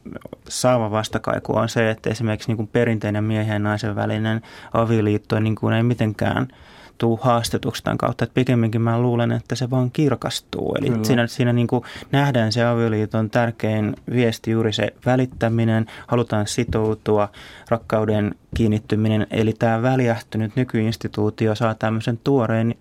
saava 0.50 0.92
vastakaiku 0.92 1.56
on 1.58 1.70
se, 1.70 1.90
että 1.90 2.10
esimerkiksi 2.10 2.50
niin 2.50 2.58
kuin 2.58 2.68
perinteinen 2.68 3.24
miehen 3.24 3.54
ja 3.54 3.60
naisen 3.60 3.96
välinen 3.96 4.42
avioliitto 4.74 5.40
niin 5.40 5.56
kuin 5.56 5.74
ei 5.74 5.84
mitenkään– 5.84 6.48
tuu 6.98 7.20
haastetuksi 7.22 7.84
tämän 7.84 7.98
kautta. 7.98 8.24
Että 8.24 8.34
pikemminkin 8.34 8.82
mä 8.82 9.00
luulen, 9.00 9.32
että 9.32 9.56
se 9.56 9.70
vaan 9.70 9.92
kirkastuu. 9.92 10.76
Eli 10.80 10.90
Kyllä. 10.90 11.04
siinä, 11.04 11.28
siinä 11.28 11.54
niin 11.54 11.68
kuin 11.68 11.84
nähdään 12.12 12.52
se 12.52 12.66
avioliiton 12.66 13.30
tärkein 13.30 13.96
viesti 14.12 14.52
juuri 14.52 14.74
se 14.74 14.94
välittäminen, 15.06 15.86
halutaan 16.08 16.48
sitoutua, 16.48 17.30
rakkauden 17.70 18.36
kiinnittyminen. 18.56 19.28
Eli 19.32 19.54
tämä 19.54 19.82
väliähtynyt 19.82 20.56
nykyinstituutio 20.56 21.56
saa 21.56 21.76
tämmöisen 21.76 22.20
tuoreen 22.24 22.76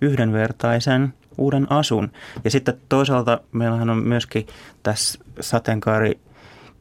yhdenvertaisen 0.00 1.14
uuden 1.38 1.72
asun. 1.72 2.12
Ja 2.44 2.50
sitten 2.50 2.74
toisaalta 2.88 3.40
meillähän 3.52 3.90
on 3.90 3.98
myöskin 3.98 4.46
tässä 4.82 5.18
sateenkaari 5.40 6.20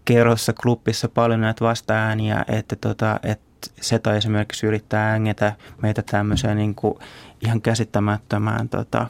kerrossa 0.06 0.54
klubissa 0.54 1.10
paljon 1.10 1.42
näitä 1.42 1.66
vastaääniä, 1.66 2.46
että, 2.48 2.76
tota, 2.76 3.20
että 3.24 3.46
SETA 3.82 4.16
esimerkiksi 4.16 4.68
yrittää 4.68 5.14
ängetä 5.14 5.54
meitä 5.82 6.02
tämmöiseen 6.02 6.58
niin 6.58 6.76
kuin 6.76 7.00
ihan 7.42 7.62
käsittämättömään 7.62 8.70
tota, 8.70 9.08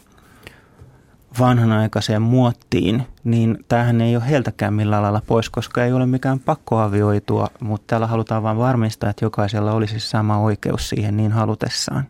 vanhanaikaiseen 1.40 2.22
muottiin, 2.22 3.04
niin 3.24 3.66
tämähän 3.68 4.02
ei 4.02 4.16
ole 4.16 4.30
heiltäkään 4.30 4.74
millään 4.74 5.04
lailla 5.04 5.22
pois, 5.28 5.50
koska 5.50 5.86
ei 5.86 5.94
ole 5.94 6.06
mikään 6.06 6.40
pakkoavioitua, 6.40 7.48
mutta 7.60 7.84
täällä 7.88 8.08
halutaan 8.08 8.44
vain 8.44 8.58
varmistaa, 8.58 9.10
että 9.10 9.26
jokaisella 9.26 9.72
olisi 9.72 10.00
sama 10.00 10.38
oikeus 10.38 10.90
siihen 10.90 11.18
niin 11.18 11.32
halutessaan. 11.32 12.04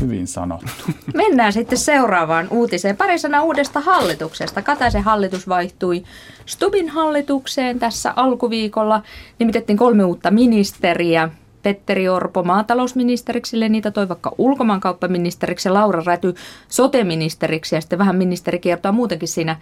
Hyvin 0.00 0.26
sanottu. 0.26 0.84
Mennään 1.14 1.52
sitten 1.52 1.78
seuraavaan 1.78 2.46
uutiseen. 2.50 2.96
Pari 2.96 3.18
sana 3.18 3.42
uudesta 3.42 3.80
hallituksesta. 3.80 4.62
Kataisen 4.62 5.02
hallitus 5.02 5.48
vaihtui 5.48 6.04
Stubin 6.46 6.88
hallitukseen 6.88 7.78
tässä 7.78 8.12
alkuviikolla. 8.16 9.02
Nimitettiin 9.38 9.78
kolme 9.78 10.04
uutta 10.04 10.30
ministeriä. 10.30 11.28
Petteri 11.66 12.08
Orpo 12.08 12.42
maatalousministeriksi, 12.42 13.68
niitä 13.68 13.90
toi 13.90 14.08
vaikka 14.08 14.34
ulkomaankauppaministeriksi 14.38 15.70
Laura 15.70 16.02
Räty 16.06 16.34
soteministeriksi 16.68 17.74
ja 17.74 17.80
sitten 17.80 17.98
vähän 17.98 18.16
ministeri 18.16 18.58
kiertoa 18.58 18.92
muutenkin 18.92 19.28
siinä, 19.28 19.56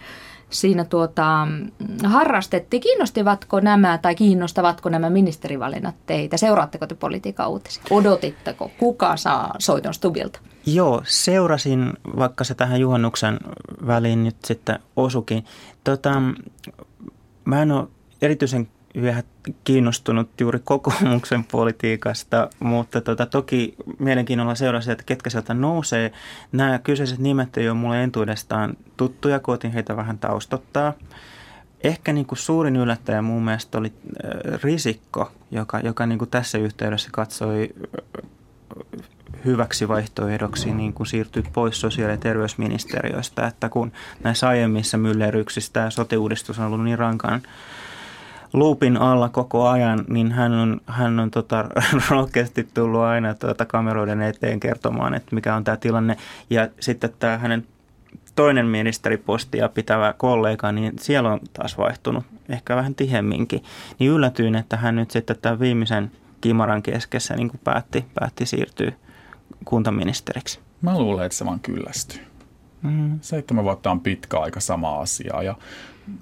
siinä 0.49 0.85
tuota, 0.85 1.47
harrastettiin. 2.03 2.81
Kiinnostivatko 2.81 3.59
nämä 3.59 3.97
tai 3.97 4.15
kiinnostavatko 4.15 4.89
nämä 4.89 5.09
ministerivalinnat 5.09 5.95
teitä? 6.05 6.37
Seuraatteko 6.37 6.87
te 6.87 6.95
politiikan 6.95 7.49
uutisia? 7.49 7.83
Odotitteko? 7.89 8.71
Kuka 8.79 9.17
saa 9.17 9.55
soiton 9.59 9.93
Stubilta? 9.93 10.39
Joo, 10.65 11.01
seurasin, 11.05 11.93
vaikka 12.17 12.43
se 12.43 12.55
tähän 12.55 12.79
juhannuksen 12.79 13.39
väliin 13.87 14.23
nyt 14.23 14.37
sitten 14.43 14.79
osukin. 14.95 15.45
Tota, 15.83 16.21
mä 17.45 17.61
en 17.61 17.71
ole 17.71 17.87
erityisen 18.21 18.67
vähän 19.01 19.23
kiinnostunut 19.63 20.41
juuri 20.41 20.59
kokoomuksen 20.63 21.43
politiikasta, 21.51 22.49
mutta 22.59 23.01
tota, 23.01 23.25
toki 23.25 23.75
mielenkiinnolla 23.99 24.55
seurasi, 24.55 24.91
että 24.91 25.03
ketkä 25.03 25.29
sieltä 25.29 25.53
nousee. 25.53 26.11
Nämä 26.51 26.79
kyseiset 26.79 27.19
nimet 27.19 27.57
ei 27.57 27.69
ole 27.69 27.77
mulle 27.77 28.03
entuudestaan 28.03 28.77
tuttuja, 28.97 29.39
koitin 29.39 29.71
heitä 29.71 29.95
vähän 29.95 30.19
taustottaa. 30.19 30.93
Ehkä 31.83 32.13
niin 32.13 32.25
kuin 32.25 32.39
suurin 32.39 32.75
yllättäjä 32.75 33.21
mun 33.21 33.45
mielestä 33.45 33.77
oli 33.77 33.93
äh, 34.25 34.59
Risikko, 34.63 35.31
joka, 35.51 35.79
joka 35.79 36.05
niin 36.05 36.19
kuin 36.19 36.29
tässä 36.29 36.57
yhteydessä 36.57 37.09
katsoi 37.11 37.69
äh, 37.79 38.29
hyväksi 39.45 39.87
vaihtoehdoksi 39.87 40.73
niin 40.73 40.93
kuin 40.93 41.07
siirtyy 41.07 41.43
pois 41.53 41.81
sosiaali- 41.81 42.13
ja 42.13 42.17
terveysministeriöstä, 42.17 43.47
että 43.47 43.69
kun 43.69 43.91
näissä 44.23 44.47
aiemmissa 44.47 44.97
myllerryksissä 44.97 45.73
tämä 45.73 45.89
sote-uudistus 45.89 46.59
on 46.59 46.65
ollut 46.65 46.83
niin 46.83 46.99
rankan 46.99 47.41
loopin 48.59 48.97
alla 48.97 49.29
koko 49.29 49.67
ajan, 49.67 50.05
niin 50.07 50.31
hän 50.31 50.53
on, 50.53 50.81
hän 50.85 51.19
on 51.19 51.31
tota, 51.31 51.65
rohkeasti 52.09 52.67
tullut 52.73 53.01
aina 53.01 53.33
tuota 53.33 53.65
kameroiden 53.65 54.21
eteen 54.21 54.59
kertomaan, 54.59 55.13
että 55.13 55.35
mikä 55.35 55.55
on 55.55 55.63
tämä 55.63 55.77
tilanne. 55.77 56.17
Ja 56.49 56.67
sitten 56.79 57.09
tämä 57.19 57.37
hänen 57.37 57.67
toinen 58.35 58.65
ministeripostia 58.65 59.69
pitävä 59.69 60.13
kollega, 60.17 60.71
niin 60.71 60.93
siellä 60.99 61.31
on 61.31 61.39
taas 61.53 61.77
vaihtunut 61.77 62.23
ehkä 62.49 62.75
vähän 62.75 62.95
tihemminkin. 62.95 63.63
Niin 63.99 64.11
yllätyin, 64.11 64.55
että 64.55 64.77
hän 64.77 64.95
nyt 64.95 65.11
sitten 65.11 65.35
tämän 65.41 65.59
viimeisen 65.59 66.11
kimaran 66.41 66.83
keskessä 66.83 67.35
niin 67.35 67.51
päätti, 67.63 68.05
päätti 68.19 68.45
siirtyä 68.45 68.91
kuntaministeriksi. 69.65 70.59
Mä 70.81 70.99
luulen, 70.99 71.25
että 71.25 71.37
se 71.37 71.45
vaan 71.45 71.59
kyllästyy. 71.59 72.34
Mm. 72.85 73.19
Seitsemän 73.21 73.63
vuotta 73.63 73.91
on 73.91 73.99
pitkä 73.99 74.39
aika 74.39 74.59
sama 74.59 74.99
asia 74.99 75.43
ja 75.43 75.55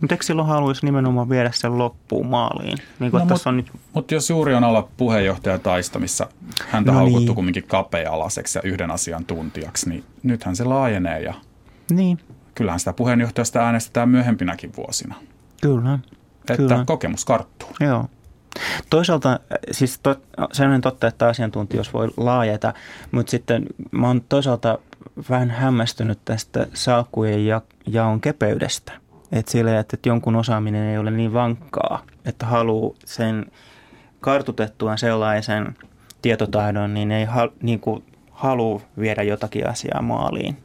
mutta 0.01 0.13
eikö 0.13 0.25
silloin 0.25 0.47
haluaisi 0.47 0.85
nimenomaan 0.85 1.29
viedä 1.29 1.51
sen 1.53 1.77
loppuun 1.77 2.27
maaliin? 2.27 2.77
Niin 2.99 3.11
no, 3.11 3.25
mutta 3.25 3.51
nyt... 3.51 3.71
mut 3.93 4.11
jos 4.11 4.27
suuri 4.27 4.53
on 4.53 4.63
olla 4.63 4.87
puheenjohtaja 4.97 5.59
taista, 5.59 5.99
missä 5.99 6.27
häntä 6.69 6.91
no 6.91 6.97
haukuttu 6.97 7.25
niin. 7.25 7.35
kumminkin 7.35 7.63
kapea-alaseksi 7.67 8.57
ja 8.57 8.61
yhden 8.61 8.91
asian 8.91 9.25
tuntijaksi, 9.25 9.89
niin 9.89 10.03
nythän 10.23 10.55
se 10.55 10.63
laajenee 10.63 11.21
ja 11.21 11.33
niin. 11.91 12.19
kyllähän 12.55 12.79
sitä 12.79 12.93
puheenjohtajasta 12.93 13.59
äänestetään 13.59 14.09
myöhempinäkin 14.09 14.71
vuosina. 14.77 15.15
Kyllä. 15.61 15.99
Että 16.39 16.57
Kyllä. 16.57 16.83
kokemus 16.85 17.25
karttuu. 17.25 17.69
Joo. 17.79 18.05
Toisaalta 18.89 19.39
siis 19.71 19.99
to, 20.03 20.15
sellainen 20.51 20.81
totta, 20.81 21.07
että 21.07 21.27
asiantuntijuus 21.27 21.93
voi 21.93 22.09
laajeta, 22.17 22.73
mutta 23.11 23.31
sitten 23.31 23.65
mä 23.91 24.07
oon 24.07 24.21
toisaalta 24.29 24.77
vähän 25.29 25.49
hämmästynyt 25.49 26.19
tästä 26.25 26.67
salkkujen 26.73 27.45
ja, 27.45 27.61
jaon 27.87 28.21
kepeydestä. 28.21 28.91
Että 29.31 29.51
sille, 29.51 29.79
että 29.79 29.97
jonkun 30.05 30.35
osaaminen 30.35 30.83
ei 30.83 30.97
ole 30.97 31.11
niin 31.11 31.33
vankkaa, 31.33 32.03
että 32.25 32.45
haluaa 32.45 32.95
sen 33.05 33.45
kartutettuaan 34.21 34.97
sellaisen 34.97 35.75
tietotaidon, 36.21 36.93
niin 36.93 37.11
ei 37.11 37.25
ha, 37.25 37.49
niin 37.61 37.79
kuin 37.79 38.03
halua 38.31 38.81
viedä 38.99 39.23
jotakin 39.23 39.69
asiaa 39.69 40.01
maaliin, 40.01 40.57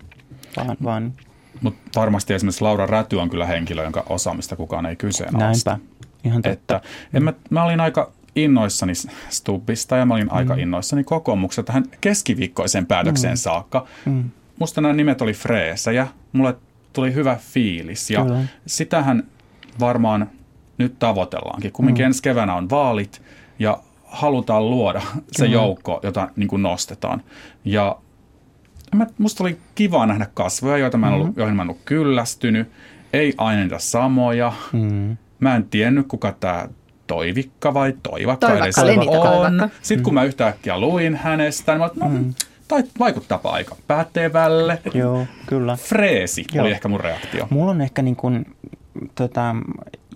vaan, 0.57 0.77
vaan 0.85 1.13
mutta 1.61 2.01
varmasti 2.01 2.35
esimerkiksi 2.35 2.63
Laura 2.63 2.87
Räty 2.87 3.17
on 3.17 3.31
kyllä 3.31 3.47
henkilö, 3.47 3.83
jonka 3.83 4.05
osaamista 4.09 4.57
kukaan 4.57 4.87
ei 4.87 4.97
kyseenalaista. 4.97 5.71
Näinpä, 5.71 5.87
ihan 6.25 6.43
totta. 6.43 6.77
Että, 6.77 6.81
en 7.15 7.23
mä, 7.23 7.33
mä 7.51 7.65
olin 7.65 7.81
aika 7.81 8.13
innoissani 8.37 8.93
Stubbista 9.29 9.97
ja 9.97 10.07
mä 10.07 10.15
olin 10.15 10.27
mm. 10.27 10.37
aika 10.37 10.55
innoissani 10.55 11.05
kokoomuksesta 11.05 11.63
tähän 11.63 11.85
keskiviikkoiseen 12.01 12.87
päätökseen 12.87 13.33
mm. 13.33 13.37
saakka. 13.37 13.87
Mm. 14.05 14.31
Musta 14.59 14.81
nämä 14.81 14.95
nimet 14.95 15.23
oli 15.23 15.33
freesejä. 15.33 16.07
Mulle 16.33 16.57
tuli 16.93 17.15
hyvä 17.15 17.37
fiilis 17.37 18.11
ja 18.11 18.23
Kyllä. 18.23 18.45
sitähän 18.67 19.23
varmaan 19.81 20.31
nyt 20.79 20.99
tavoitellaankin. 20.99 21.73
Kumminkin 21.73 22.05
mm. 22.05 22.07
ensi 22.07 22.23
keväänä 22.23 22.55
on 22.55 22.71
vaalit 22.71 23.23
ja 23.59 23.81
halutaan 24.05 24.71
luoda 24.71 25.01
se 25.33 25.45
Kyllä. 25.45 25.53
joukko, 25.53 26.01
jota 26.03 26.29
niin 26.37 26.49
kuin 26.49 26.63
nostetaan. 26.63 27.23
Ja 27.65 27.99
mä, 28.95 29.07
musta 29.19 29.45
oli 29.45 29.59
kiva 29.75 30.07
nähdä 30.07 30.27
kasvoja, 30.35 30.79
joita 30.79 30.99
mä 30.99 31.07
en 31.09 31.13
ollut, 31.13 31.27
mm-hmm. 31.27 31.41
joihin 31.41 31.57
mä 31.57 31.63
en 31.63 31.69
ollut 31.71 31.83
kyllästynyt. 31.85 32.71
Ei 33.13 33.35
aina 33.39 33.63
niitä 33.63 33.79
samoja. 33.79 34.53
Mm. 34.73 35.17
Mä 35.41 35.57
en 35.57 35.65
tiennyt, 35.65 36.07
kuka 36.09 36.37
tämä 36.41 36.69
Toivikka 37.07 37.75
vai 37.75 37.95
Toivakka, 38.03 38.47
toivakka 38.47 38.65
edes 38.65 38.79
on. 38.79 39.07
Toivakka. 39.07 39.69
Sitten 39.83 40.05
kun 40.05 40.15
mä 40.15 40.25
yhtäkkiä 40.25 40.81
luin 40.81 41.17
hänestä, 41.17 41.73
niin 41.73 41.81
mä 41.81 41.91
no, 42.05 42.09
mm 42.09 42.35
tai 42.69 42.85
vaikuttaapa 42.99 43.51
aika 43.51 43.77
pätevälle. 43.87 44.79
Joo, 44.95 45.27
kyllä. 45.47 45.77
Freesi 45.77 46.45
Joo. 46.53 46.63
oli 46.63 46.73
ehkä 46.73 46.89
mun 46.89 47.01
reaktio. 47.01 47.47
Mulla 47.51 47.71
on 47.71 47.81
ehkä 47.81 48.03
niin 48.03 48.17
kuin, 48.17 48.57
tota, 49.15 49.57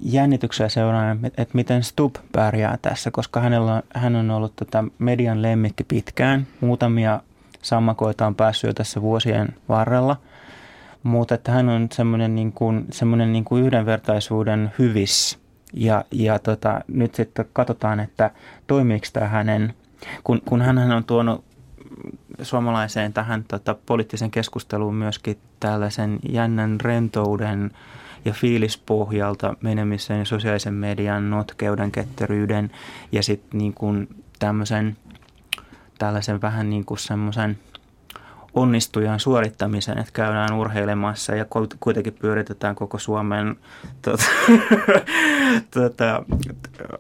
jännityksiä 0.01 0.69
seuraava, 0.69 1.17
että 1.25 1.55
miten 1.55 1.83
Stub 1.83 2.15
pärjää 2.33 2.79
tässä, 2.83 3.11
koska 3.11 3.41
hänellä, 3.41 3.83
hän 3.95 4.17
on 4.17 4.31
ollut 4.31 4.57
tota 4.57 4.85
median 4.99 5.43
lemmikki 5.43 5.85
pitkään. 5.85 6.47
Muutamia 6.61 7.21
sammakoita 7.63 8.27
on 8.27 8.35
päässyt 8.35 8.69
jo 8.69 8.75
tässä 8.75 9.03
vuosien 9.03 9.49
varrella, 9.69 10.17
mutta 11.03 11.35
että 11.35 11.53
hän 11.53 11.69
on 11.69 11.89
semmoinen, 11.93 12.35
niin 12.35 12.53
kuin, 12.53 12.87
semmoinen 12.91 13.33
niin 13.33 13.45
kuin 13.45 13.65
yhdenvertaisuuden 13.65 14.73
hyvis. 14.79 15.39
Ja, 15.75 16.05
ja 16.11 16.39
tota, 16.39 16.81
nyt 16.89 17.15
sitten 17.15 17.49
katsotaan, 17.53 18.01
että 18.01 18.31
toimiiko 18.67 19.07
tämä 19.13 19.29
hänen, 19.29 19.75
kun, 20.25 20.43
kun 20.45 20.63
hän 20.63 20.93
on 20.93 21.05
tuonut 21.05 21.45
suomalaiseen 22.43 23.13
tähän 23.13 23.45
tota, 23.49 23.77
poliittisen 23.87 24.31
keskusteluun 24.31 24.95
myöskin 24.95 25.39
tällaisen 25.61 26.19
jännän 26.29 26.81
rentouden 26.81 27.71
ja 28.25 28.33
fiilispohjalta 28.33 29.57
menemisen 29.61 30.19
ja 30.19 30.25
sosiaalisen 30.25 30.75
median 30.75 31.31
notkeuden, 31.31 31.93
ketteryyden 31.93 32.71
ja 33.13 33.23
sitten 33.23 33.59
niin 33.59 33.75
kuin 33.75 34.09
tämmöisen 34.39 34.97
tällaisen 35.99 36.43
vähän 36.43 36.71
niin 36.71 36.85
kuin 36.85 36.99
semmoisen 36.99 37.59
onnistujan 38.55 39.21
suorittamisen, 39.21 39.99
että 39.99 40.13
käydään 40.13 40.53
urheilemassa 40.53 41.35
ja 41.35 41.47
kuitenkin 41.81 42.13
pyöritetään 42.13 42.75
koko 42.75 42.99
Suomen 42.99 43.57
tuota, 44.03 44.25
tuota, 45.75 46.23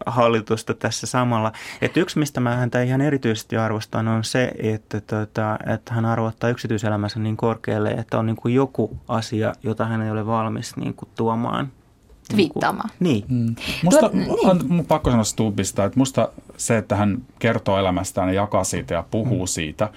hallitusta 0.06 0.74
tässä 0.74 1.06
samalla. 1.06 1.52
Et 1.82 1.96
yksi, 1.96 2.18
mistä 2.18 2.40
mä 2.40 2.56
häntä 2.56 2.82
ihan 2.82 3.00
erityisesti 3.00 3.56
arvostan, 3.56 4.08
on 4.08 4.24
se, 4.24 4.52
että, 4.58 5.00
tuota, 5.00 5.58
että 5.74 5.94
hän 5.94 6.04
arvottaa 6.04 6.50
yksityiselämänsä 6.50 7.18
niin 7.18 7.36
korkealle, 7.36 7.90
että 7.90 8.18
on 8.18 8.26
niin 8.26 8.36
kuin 8.36 8.54
joku 8.54 8.98
asia, 9.08 9.52
jota 9.62 9.84
hän 9.84 10.02
ei 10.02 10.10
ole 10.10 10.26
valmis 10.26 10.76
niin 10.76 10.94
kuin 10.94 11.08
tuomaan 11.16 11.72
Twiittaamaan. 12.28 12.90
Niin. 13.00 13.24
Mm. 13.28 13.54
Musta, 13.84 14.00
Tuo, 14.00 14.10
niin. 14.12 14.50
on 14.50 14.84
pakko 14.88 15.10
sanoa 15.10 15.24
Stubbista, 15.24 15.84
että 15.84 15.98
musta 15.98 16.28
se, 16.56 16.78
että 16.78 16.96
hän 16.96 17.22
kertoo 17.38 17.78
elämästään 17.78 18.28
ja 18.28 18.34
jakaa 18.34 18.64
siitä 18.64 18.94
ja 18.94 19.04
puhuu 19.10 19.44
mm. 19.44 19.48
siitä, 19.48 19.90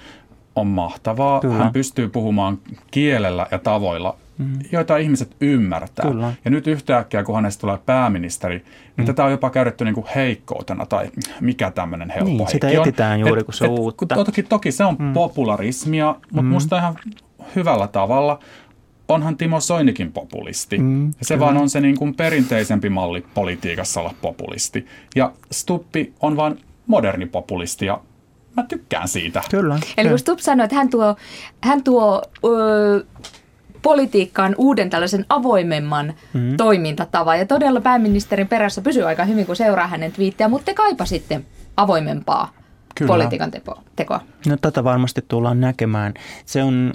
on 0.56 0.66
mahtavaa. 0.66 1.40
Kyllä. 1.40 1.54
Hän 1.54 1.72
pystyy 1.72 2.08
puhumaan 2.08 2.58
kielellä 2.90 3.46
ja 3.50 3.58
tavoilla, 3.58 4.16
mm. 4.38 4.58
joita 4.72 4.96
ihmiset 4.96 5.36
ymmärtää. 5.40 6.10
Kyllä. 6.10 6.32
Ja 6.44 6.50
nyt 6.50 6.66
yhtäkkiä, 6.66 7.24
kun 7.24 7.34
hänestä 7.34 7.60
tulee 7.60 7.78
pääministeri, 7.86 8.56
niin 8.56 8.64
mm. 8.96 9.04
tätä 9.04 9.24
on 9.24 9.30
jopa 9.30 9.50
käytetty 9.50 9.84
niin 9.84 9.94
kuin 9.94 10.06
heikkoutena 10.14 10.86
tai 10.86 11.10
mikä 11.40 11.70
tämmöinen 11.70 12.10
helppo 12.10 12.30
niin, 12.30 12.48
sitä 12.48 12.68
etsitään 12.68 13.20
juuri, 13.20 13.44
kun 13.44 13.54
se 13.54 13.64
on 13.64 13.70
uutta. 13.70 14.14
Toki, 14.14 14.42
toki 14.42 14.72
se 14.72 14.84
on 14.84 14.96
mm. 14.98 15.12
popularismia, 15.12 16.14
mutta 16.20 16.42
mm. 16.42 16.48
musta 16.48 16.78
ihan 16.78 16.96
hyvällä 17.56 17.88
tavalla– 17.88 18.38
onhan 19.08 19.36
Timo 19.36 19.60
Soinikin 19.60 20.12
populisti. 20.12 20.78
Mm, 20.78 21.12
se 21.22 21.34
kyllä. 21.34 21.44
vaan 21.46 21.56
on 21.56 21.70
se 21.70 21.80
niin 21.80 21.96
kuin 21.98 22.14
perinteisempi 22.14 22.90
malli 22.90 23.24
politiikassa 23.34 24.00
olla 24.00 24.14
populisti. 24.22 24.86
Ja 25.16 25.32
Stuppi 25.50 26.12
on 26.20 26.36
vaan 26.36 26.58
moderni 26.86 27.26
populisti 27.26 27.86
ja 27.86 28.00
mä 28.56 28.62
tykkään 28.62 29.08
siitä. 29.08 29.42
Kyllä. 29.50 29.78
Eli 29.96 30.08
kun 30.08 30.18
Stupp 30.18 30.40
sanoi, 30.40 30.64
että 30.64 30.76
hän 30.76 30.88
tuo, 30.88 31.16
hän 31.60 31.82
tuo 31.82 32.22
öö, 32.44 33.00
politiikkaan 33.82 34.54
uuden 34.58 34.90
tällaisen 34.90 35.26
avoimemman 35.28 36.14
mm-hmm. 36.32 36.56
toimintatavan. 36.56 37.38
Ja 37.38 37.46
todella 37.46 37.80
pääministerin 37.80 38.48
perässä 38.48 38.82
pysyy 38.82 39.02
aika 39.02 39.24
hyvin, 39.24 39.46
kun 39.46 39.56
seuraa 39.56 39.86
hänen 39.86 40.12
twiittejä, 40.12 40.48
mutta 40.48 40.64
te 40.64 40.74
kaipasitte 40.74 41.40
avoimempaa 41.76 42.55
Kyllä. 42.98 43.08
politiikan 43.08 43.50
tekoa. 43.50 43.82
No 44.48 44.56
tätä 44.60 44.84
varmasti 44.84 45.24
tullaan 45.28 45.60
näkemään. 45.60 46.14
Se 46.46 46.62
on, 46.62 46.92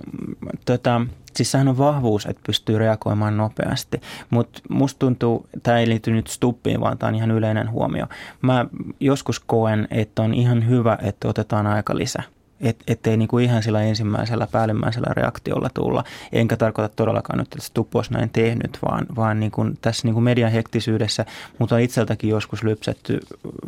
tota, 0.66 1.02
Siis 1.36 1.52
sehän 1.52 1.68
on 1.68 1.78
vahvuus, 1.78 2.26
että 2.26 2.42
pystyy 2.46 2.78
reagoimaan 2.78 3.38
nopeasti, 3.38 4.02
mutta 4.30 4.62
musta 4.70 5.00
tuntuu, 5.00 5.46
tämä 5.64 5.80
ei 5.80 5.90
liity 5.90 6.12
nyt 6.12 6.28
stuppiin, 6.28 6.82
vaan 6.82 6.98
tämä 6.98 7.08
on 7.08 7.16
ihan 7.16 7.32
yleinen 7.32 7.72
huomio. 7.72 8.06
Mä 8.42 8.66
joskus 9.00 9.40
koen, 9.40 9.88
että 9.92 10.22
on 10.22 10.34
ihan 10.34 10.70
hyvä, 10.70 10.98
että 11.02 11.28
otetaan 11.28 11.68
aika 11.68 11.98
lisää 11.98 12.24
et, 12.62 12.78
ettei 12.88 13.18
niinku 13.18 13.40
ihan 13.40 13.64
sillä 13.64 13.82
ensimmäisellä 13.82 14.48
päällimmäisellä 14.52 15.14
reaktiolla 15.14 15.70
tulla. 15.74 16.04
Enkä 16.32 16.58
tarkoita 16.58 16.96
todellakaan 16.96 17.40
nyt, 17.40 17.48
että 17.48 17.66
Stubb 17.66 17.96
olisi 17.96 18.14
näin 18.14 18.30
tehnyt, 18.30 18.80
vaan, 18.86 19.06
vaan 19.16 19.40
niinku 19.40 19.66
tässä 19.82 20.08
niinku 20.08 20.22
median 20.22 20.52
hektisyydessä, 20.52 21.26
mutta 21.60 21.76
on 21.76 21.82
itseltäkin 21.82 22.30
joskus 22.30 22.64
lypsetty 22.64 23.20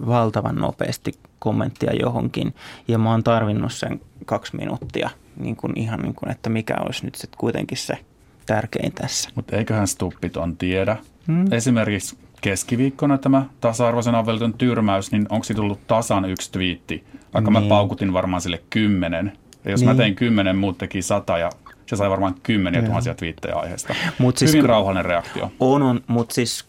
valtavan 0.08 0.56
nopeasti 0.56 1.14
kommenttia 1.40 1.94
johonkin. 2.00 2.54
Ja 2.88 2.98
mä 2.98 3.12
oon 3.12 3.24
tarvinnut 3.24 3.74
sen 3.74 4.02
kaksi 4.26 4.56
minuuttia, 4.56 5.10
niin 5.38 5.56
kuin 5.56 5.80
ihan 5.80 6.00
niin 6.00 6.16
kuin, 6.16 6.32
että 6.32 6.50
mikä 6.50 6.76
olisi 6.86 7.06
nyt 7.06 7.16
sitten 7.16 7.38
kuitenkin 7.38 7.78
se 7.78 7.98
tärkein 8.46 8.92
tässä. 8.92 9.30
Mutta 9.36 9.56
eiköhän 9.56 9.88
Stuppit 9.88 10.38
on 10.38 10.58
tiedä. 10.58 10.98
Hmm. 11.28 11.54
Esimerkiksi 11.54 12.18
keskiviikkona 12.44 13.18
tämä 13.18 13.46
tasa-arvoisen 13.62 14.16
avioliiton 14.16 14.54
tyrmäys, 14.54 15.12
niin 15.12 15.26
onko 15.30 15.44
siitä 15.44 15.62
tullut 15.62 15.88
tasan 15.88 16.26
yksi 16.26 16.52
twiitti? 16.52 17.04
Vaikka 17.34 17.52
niin. 17.52 17.64
mä 17.64 17.70
paukutin 17.70 18.14
varmaan 18.14 18.42
sille 18.42 18.62
kymmenen. 18.70 19.38
Ja 19.66 19.72
jos 19.72 19.80
niin. 19.80 19.90
mä 19.90 19.96
tein 19.96 20.16
kymmenen, 20.16 20.58
muut 20.58 20.78
teki 20.78 21.02
sata 21.02 21.38
ja 21.38 21.50
se 21.86 21.96
sai 21.96 22.10
varmaan 22.10 22.36
kymmeniä 22.44 22.80
Joo. 22.82 22.88
tuhansia 22.88 23.16
twiittejä 23.16 23.56
aiheesta. 23.56 23.96
Mut 24.20 24.38
siis, 24.38 24.54
Hyvin 24.54 24.70
rauhallinen 24.70 25.06
reaktio. 25.06 25.52
On, 25.60 25.82
on 25.82 26.02
mutta 26.08 26.36
siis 26.36 26.66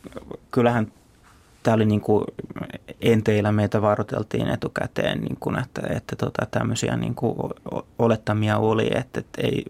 kyllähän 0.50 0.92
tämä 1.62 1.74
oli 1.74 1.84
niin 1.84 2.00
kuin 2.00 2.24
enteillä 3.00 3.52
meitä 3.52 3.82
varoiteltiin 3.82 4.48
etukäteen, 4.48 5.20
niin 5.20 5.36
kuin, 5.40 5.58
että, 5.58 5.82
että 5.90 6.16
tota, 6.16 6.46
tämmöisiä 6.50 6.96
niin 6.96 7.14
kuin 7.14 7.36
olettamia 7.98 8.58
oli, 8.58 8.90
että, 8.94 9.20
että 9.20 9.42
ei, 9.42 9.64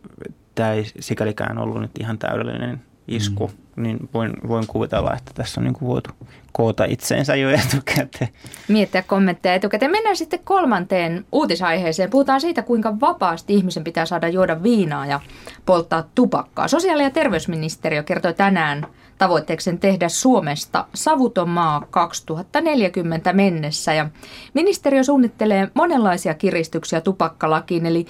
tämä 0.55 0.73
ei 0.73 0.85
sikälikään 1.01 1.59
ollut 1.59 1.81
nyt 1.81 1.99
ihan 2.01 2.19
täydellinen 2.19 2.83
isku, 3.09 3.47
mm. 3.47 3.64
Niin 3.77 4.09
voin, 4.15 4.33
voin 4.49 4.67
kuvitella, 4.67 5.15
että 5.15 5.33
tässä 5.35 5.61
on 5.61 5.65
niin 5.65 5.75
kuin 5.75 5.89
voitu 5.89 6.11
koota 6.53 6.85
itseensä 6.85 7.35
jo 7.37 7.51
etukäteen. 7.51 8.31
Miettiä 8.69 9.03
kommentteja 9.03 9.55
etukäteen. 9.55 9.91
Mennään 9.91 10.17
sitten 10.17 10.41
kolmanteen 10.45 11.25
uutisaiheeseen. 11.33 12.11
Puhutaan 12.11 12.41
siitä, 12.41 12.63
kuinka 12.63 13.01
vapaasti 13.01 13.55
ihmisen 13.55 13.85
pitää 13.85 14.07
saada 14.07 14.29
juoda 14.29 14.63
viinaa 14.63 15.07
ja 15.07 15.21
polttaa 15.67 16.05
tupakkaa. 16.15 16.69
Sosiaali- 16.69 17.03
ja 17.03 17.11
terveysministeriö 17.11 18.03
kertoi 18.03 18.35
tänään 18.35 18.87
tavoitteeksi 19.19 19.77
tehdä 19.77 20.09
Suomesta 20.09 20.85
savuton 20.95 21.49
maa 21.49 21.87
2040 21.91 23.33
mennessä. 23.33 23.95
Ja 23.95 24.09
ministeriö 24.55 25.05
suunnittelee 25.05 25.69
monenlaisia 25.75 26.35
kiristyksiä 26.35 27.01
tupakkalakiin, 27.01 27.87
eli 27.87 28.07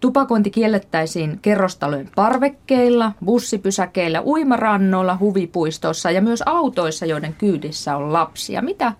Tupakointi 0.00 0.50
kiellettäisiin 0.50 1.38
kerrostalojen 1.42 2.10
parvekkeilla, 2.14 3.12
bussipysäkeillä, 3.24 4.22
uimarannoilla, 4.22 5.16
huvipuistoissa 5.20 6.10
ja 6.10 6.22
myös 6.22 6.42
autoissa, 6.46 7.06
joiden 7.06 7.34
kyydissä 7.34 7.96
on 7.96 8.12
lapsia. 8.12 8.62
Mitä 8.62 8.92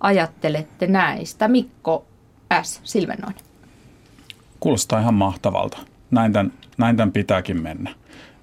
ajattelette 0.00 0.86
näistä? 0.86 1.48
Mikko 1.48 2.04
S. 2.62 2.80
Silvennoinen. 2.84 3.40
Kuulostaa 4.60 5.00
ihan 5.00 5.14
mahtavalta. 5.14 5.78
Näin 6.10 6.32
tämän, 6.32 6.52
näin 6.78 6.96
tämän 6.96 7.12
pitääkin 7.12 7.62
mennä. 7.62 7.94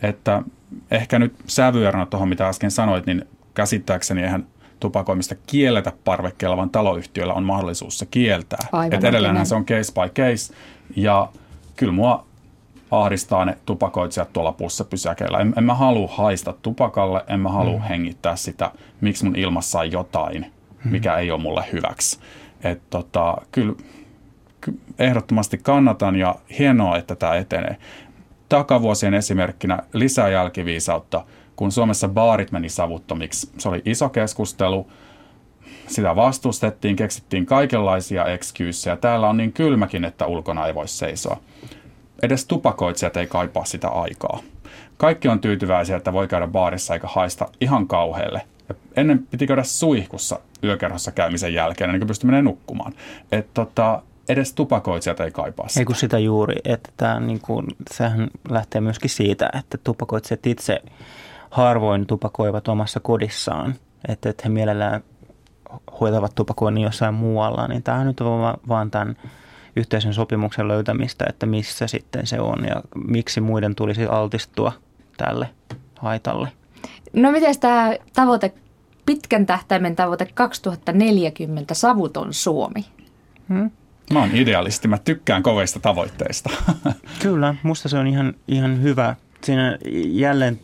Että 0.01 0.43
ehkä 0.91 1.19
nyt 1.19 1.33
sävyerona 1.47 2.05
tuohon, 2.05 2.29
mitä 2.29 2.47
äsken 2.47 2.71
sanoit, 2.71 3.05
niin 3.05 3.25
käsittääkseni 3.53 4.23
eihän 4.23 4.47
tupakoimista 4.79 5.35
kielletä 5.47 5.91
parvekkeella, 6.03 6.57
vaan 6.57 6.69
taloyhtiöillä 6.69 7.33
on 7.33 7.43
mahdollisuus 7.43 7.99
se 7.99 8.05
kieltää. 8.05 8.67
Että 8.91 9.07
edelleenhän 9.07 9.45
se 9.45 9.55
on 9.55 9.65
case 9.65 9.93
by 9.93 10.09
case. 10.09 10.53
Ja 10.95 11.29
kyllä 11.75 11.93
mua 11.93 12.25
ahdistaa 12.91 13.45
ne 13.45 13.57
tupakoitsijat 13.65 14.33
tuolla 14.33 14.53
bussipysäkeillä. 14.53 15.37
En, 15.37 15.53
en 15.57 15.63
mä 15.63 15.73
halua 15.73 16.09
haista 16.11 16.53
tupakalle, 16.61 17.23
en 17.27 17.39
mä 17.39 17.49
halua 17.49 17.79
mm. 17.79 17.83
hengittää 17.83 18.35
sitä, 18.35 18.71
miksi 19.01 19.25
mun 19.25 19.35
ilmassa 19.35 19.79
on 19.79 19.91
jotain, 19.91 20.51
mikä 20.83 21.11
mm. 21.11 21.17
ei 21.17 21.31
ole 21.31 21.41
mulle 21.41 21.65
hyväksi. 21.71 22.19
Et 22.63 22.81
tota, 22.89 23.37
kyllä, 23.51 23.73
kyllä 24.61 24.77
ehdottomasti 24.99 25.57
kannatan 25.57 26.15
ja 26.15 26.35
hienoa, 26.59 26.97
että 26.97 27.15
tämä 27.15 27.35
etenee. 27.35 27.77
Takavuosien 28.49 29.13
esimerkkinä 29.13 29.79
lisää 29.93 30.29
jälkiviisautta, 30.29 31.25
kun 31.55 31.71
Suomessa 31.71 32.07
baarit 32.07 32.51
meni 32.51 32.69
savuttomiksi. 32.69 33.51
Se 33.57 33.69
oli 33.69 33.81
iso 33.85 34.09
keskustelu, 34.09 34.87
sitä 35.87 36.15
vastustettiin, 36.15 36.95
keksittiin 36.95 37.45
kaikenlaisia 37.45 38.25
excuseja. 38.25 38.97
Täällä 38.97 39.29
on 39.29 39.37
niin 39.37 39.53
kylmäkin, 39.53 40.05
että 40.05 40.25
ulkona 40.25 40.67
ei 40.67 40.75
voi 40.75 40.87
seisoa. 40.87 41.37
Edes 42.21 42.45
tupakoitsijat 42.45 43.17
ei 43.17 43.27
kaipaa 43.27 43.65
sitä 43.65 43.87
aikaa. 43.87 44.39
Kaikki 44.97 45.27
on 45.27 45.39
tyytyväisiä, 45.39 45.97
että 45.97 46.13
voi 46.13 46.27
käydä 46.27 46.47
baarissa 46.47 46.93
eikä 46.93 47.07
haista 47.07 47.47
ihan 47.61 47.87
kauheelle. 47.87 48.41
Ja 48.69 48.75
ennen 48.95 49.27
piti 49.31 49.47
käydä 49.47 49.63
suihkussa 49.63 50.39
yökerhossa 50.63 51.11
käymisen 51.11 51.53
jälkeen, 51.53 51.89
ennen 51.89 51.99
kuin 51.99 52.07
pystyi 52.07 52.27
menemään 52.27 52.45
nukkumaan. 52.45 52.93
Et 53.31 53.47
tota, 53.53 54.01
edes 54.29 54.53
tupakoitsijat 54.53 55.19
ei 55.19 55.31
kaipaa 55.31 55.67
sitä. 55.67 55.79
Ei 55.79 55.85
kun 55.85 55.95
sitä 55.95 56.19
juuri, 56.19 56.55
että 56.65 56.89
tämä, 56.97 57.19
niin 57.19 57.39
kuin, 57.41 57.67
sehän 57.91 58.27
lähtee 58.49 58.81
myöskin 58.81 59.09
siitä, 59.09 59.49
että 59.59 59.77
tupakoitsijat 59.83 60.45
itse 60.45 60.81
harvoin 61.49 62.07
tupakoivat 62.07 62.67
omassa 62.67 62.99
kodissaan. 62.99 63.75
Että, 64.07 64.29
että 64.29 64.41
he 64.45 64.49
mielellään 64.49 65.03
hoitavat 65.99 66.35
tupakoinnin 66.35 66.83
jossain 66.83 67.13
muualla, 67.13 67.67
niin 67.67 67.83
tämä 67.83 68.03
nyt 68.03 68.21
on 68.21 68.57
vaan 68.67 68.91
tämän 68.91 69.15
yhteisen 69.75 70.13
sopimuksen 70.13 70.67
löytämistä, 70.67 71.25
että 71.29 71.45
missä 71.45 71.87
sitten 71.87 72.27
se 72.27 72.39
on 72.39 72.65
ja 72.65 72.81
miksi 73.07 73.41
muiden 73.41 73.75
tulisi 73.75 74.05
altistua 74.05 74.71
tälle 75.17 75.49
haitalle. 75.99 76.47
No 77.13 77.31
miten 77.31 77.59
tämä 77.59 77.93
tavoite, 78.13 78.53
pitkän 79.05 79.45
tähtäimen 79.45 79.95
tavoite 79.95 80.27
2040 80.33 81.73
savuton 81.73 82.33
Suomi? 82.33 82.85
Hmm? 83.49 83.71
Mä 84.13 84.19
oon 84.19 84.29
idealisti, 84.33 84.87
mä 84.87 84.97
tykkään 84.97 85.43
kovista 85.43 85.79
tavoitteista. 85.79 86.49
Kyllä, 87.21 87.55
musta 87.63 87.89
se 87.89 87.97
on 87.97 88.07
ihan, 88.07 88.33
ihan 88.47 88.81
hyvä. 88.81 89.15
Siinä 89.43 89.77
jälleen 90.05 90.59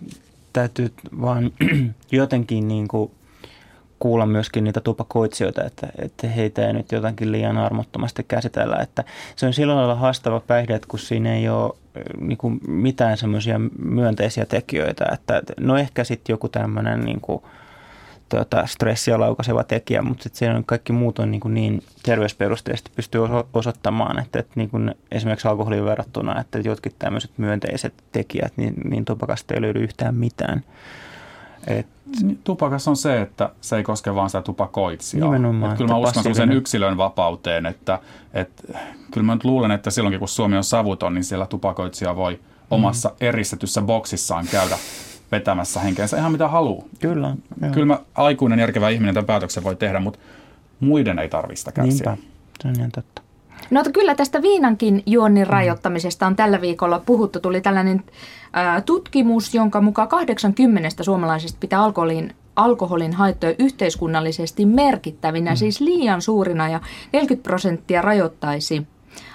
täytyy 0.54 0.94
vaan 1.22 1.52
jotenkin 2.12 2.68
niin 2.68 2.88
kuin 2.88 3.12
kuulla 4.00 4.26
myöskin 4.26 4.64
niitä 4.64 4.82
tupakoitsijoita, 4.82 5.64
että, 5.64 5.88
että 5.98 6.28
heitä 6.28 6.68
ei 6.68 6.74
nyt 6.74 6.92
jotenkin 6.92 7.32
liian 7.32 7.58
armottomasti 7.58 8.26
käsitellä. 8.28 8.76
Että 8.76 9.04
se 9.36 9.46
on 9.46 9.54
sillä 9.54 9.76
lailla 9.76 9.96
haastava 9.96 10.40
päihde, 10.40 10.76
että 10.76 10.88
kun 10.88 11.00
siinä 11.00 11.36
ei 11.36 11.50
ole 11.50 11.74
niin 12.20 12.38
kuin 12.38 12.60
mitään 12.68 13.18
semmoisia 13.18 13.60
myönteisiä 13.80 14.46
tekijöitä, 14.46 15.06
että 15.14 15.42
no 15.60 15.78
ehkä 15.78 16.04
sitten 16.04 16.34
joku 16.34 16.50
tämmöinen 16.50 17.06
niin 17.06 17.22
kuin 17.22 17.44
tota, 18.30 18.66
stressiä 18.66 19.20
laukaiseva 19.20 19.64
tekijä, 19.64 20.02
mutta 20.02 20.24
sitten 20.24 20.40
siellä 20.40 20.58
on 20.58 20.66
kaikki 20.66 20.94
muut 20.94 21.20
on 21.20 21.32
niin, 21.32 21.42
niin 21.48 21.84
terveysperusteisesti 22.04 22.92
pystyy 22.96 23.22
osoittamaan, 23.54 24.20
että, 24.20 24.40
että 24.40 24.54
niin 24.56 24.70
kuin 24.70 24.96
esimerkiksi 25.12 25.48
alkoholiin 25.48 25.86
verrattuna, 25.86 26.42
että 26.42 26.60
jotkin 26.60 26.92
tämmöiset 27.00 27.32
myönteiset 27.38 27.94
tekijät, 28.12 28.54
niin, 28.58 28.74
niin 28.84 29.06
tupakasta 29.06 29.54
ei 29.54 29.62
löydy 29.62 29.80
yhtään 29.80 30.16
mitään. 30.16 30.64
Et, 31.68 31.88
Tupakas 32.44 32.88
on 32.88 32.98
se, 32.98 33.22
että 33.22 33.50
se 33.62 33.78
ei 33.78 33.84
koske 33.84 34.16
vain 34.16 34.30
sitä 34.30 34.42
tupakoitsijaa. 34.42 35.32
Nimenomaan. 35.32 35.72
Et 35.72 35.78
kyllä 35.78 35.94
mä 35.94 35.98
uskon 35.98 36.36
sen 36.36 36.52
yksilön 36.52 36.98
vapauteen, 36.98 37.66
että, 37.66 38.00
että 38.34 38.64
kyllä 39.12 39.26
mä 39.26 39.34
nyt 39.34 39.44
luulen, 39.44 39.72
että 39.72 39.90
silloinkin 39.92 40.20
kun 40.20 40.28
Suomi 40.28 40.58
on 40.58 40.64
savuton, 40.64 41.14
niin 41.14 41.24
siellä 41.24 41.46
tupakoitsija 41.46 42.16
voi 42.16 42.40
omassa 42.72 43.10
mm. 43.10 43.16
eristetyssä 43.20 43.82
boksissaan 43.82 44.46
käydä 44.52 44.78
vetämässä 45.32 45.80
henkeensä 45.80 46.18
ihan 46.18 46.32
mitä 46.32 46.48
haluaa. 46.48 46.86
Kyllä. 47.00 47.36
Joo. 47.62 47.72
Kyllä 47.72 47.86
mä 47.86 48.00
aikuinen 48.16 48.60
järkevä 48.60 48.90
ihminen 48.90 49.14
tämän 49.14 49.26
päätöksen 49.26 49.64
voi 49.64 49.76
tehdä, 49.76 50.00
mutta 50.00 50.20
muiden 50.80 51.20
ei 51.20 51.30
tarvista 51.30 51.72
kärsiä. 51.72 52.12
Niinpä, 52.12 52.28
se 52.62 52.68
on 52.68 52.76
ihan 52.78 52.92
totta. 52.92 53.22
No 53.70 53.84
kyllä 53.94 54.16
tästä 54.16 54.42
viinankin 54.42 55.04
juonnin 55.06 55.48
mm. 55.48 55.50
rajoittamisesta 55.52 56.28
on 56.28 56.36
tällä 56.36 56.62
viikolla 56.62 57.00
puhuttu. 57.00 57.40
Tuli 57.40 57.62
tällainen 57.62 58.04
ää, 58.54 58.82
tutkimus, 58.82 59.56
jonka 59.56 59.82
mukaan 59.82 60.08
80 60.08 61.04
suomalaisista 61.04 61.58
pitää 61.60 61.84
alkoholin 61.84 62.34
alkoholin 62.56 63.14
haittoja 63.14 63.56
yhteiskunnallisesti 63.60 64.66
merkittävinä, 64.66 65.52
mm. 65.52 65.58
siis 65.58 65.82
liian 65.82 66.22
suurina 66.22 66.70
ja 66.70 66.80
40 67.14 67.44
prosenttia 67.44 68.02
rajoittaisi 68.02 68.88